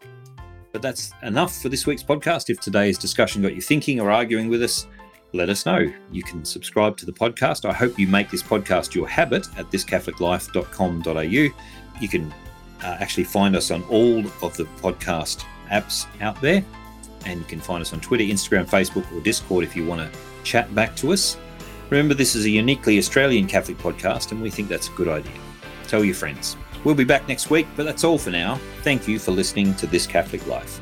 But 0.71 0.81
that's 0.81 1.11
enough 1.23 1.61
for 1.61 1.67
this 1.67 1.85
week's 1.85 2.03
podcast. 2.03 2.49
If 2.49 2.61
today's 2.61 2.97
discussion 2.97 3.41
got 3.41 3.55
you 3.55 3.61
thinking 3.61 3.99
or 3.99 4.09
arguing 4.09 4.47
with 4.47 4.63
us, 4.63 4.87
let 5.33 5.49
us 5.49 5.65
know. 5.65 5.91
You 6.11 6.23
can 6.23 6.43
subscribe 6.43 6.97
to 6.97 7.05
the 7.05 7.11
podcast. 7.11 7.69
I 7.69 7.73
hope 7.73 7.99
you 7.99 8.07
make 8.07 8.29
this 8.29 8.43
podcast 8.43 8.95
your 8.95 9.07
habit 9.07 9.47
at 9.57 9.69
thiscatholiclife.com.au. 9.71 12.01
You 12.01 12.07
can 12.07 12.33
uh, 12.83 12.97
actually 12.99 13.25
find 13.25 13.55
us 13.55 13.71
on 13.71 13.83
all 13.83 14.19
of 14.41 14.57
the 14.57 14.65
podcast 14.81 15.43
apps 15.69 16.07
out 16.21 16.39
there. 16.41 16.63
And 17.25 17.39
you 17.39 17.45
can 17.45 17.59
find 17.59 17.81
us 17.81 17.93
on 17.93 17.99
Twitter, 17.99 18.23
Instagram, 18.23 18.67
Facebook, 18.67 19.11
or 19.15 19.21
Discord 19.21 19.63
if 19.63 19.75
you 19.75 19.85
want 19.85 20.01
to 20.01 20.19
chat 20.43 20.73
back 20.73 20.95
to 20.97 21.13
us. 21.13 21.37
Remember, 21.89 22.13
this 22.13 22.35
is 22.35 22.45
a 22.45 22.49
uniquely 22.49 22.97
Australian 22.97 23.47
Catholic 23.47 23.77
podcast, 23.77 24.31
and 24.31 24.41
we 24.41 24.49
think 24.49 24.69
that's 24.69 24.89
a 24.89 24.91
good 24.91 25.07
idea. 25.07 25.33
Tell 25.87 26.03
your 26.03 26.15
friends. 26.15 26.55
We'll 26.83 26.95
be 26.95 27.03
back 27.03 27.27
next 27.27 27.49
week, 27.49 27.67
but 27.75 27.83
that's 27.83 28.03
all 28.03 28.17
for 28.17 28.29
now. 28.29 28.59
Thank 28.83 29.07
you 29.07 29.19
for 29.19 29.31
listening 29.31 29.73
to 29.75 29.87
This 29.87 30.07
Catholic 30.07 30.45
Life. 30.47 30.79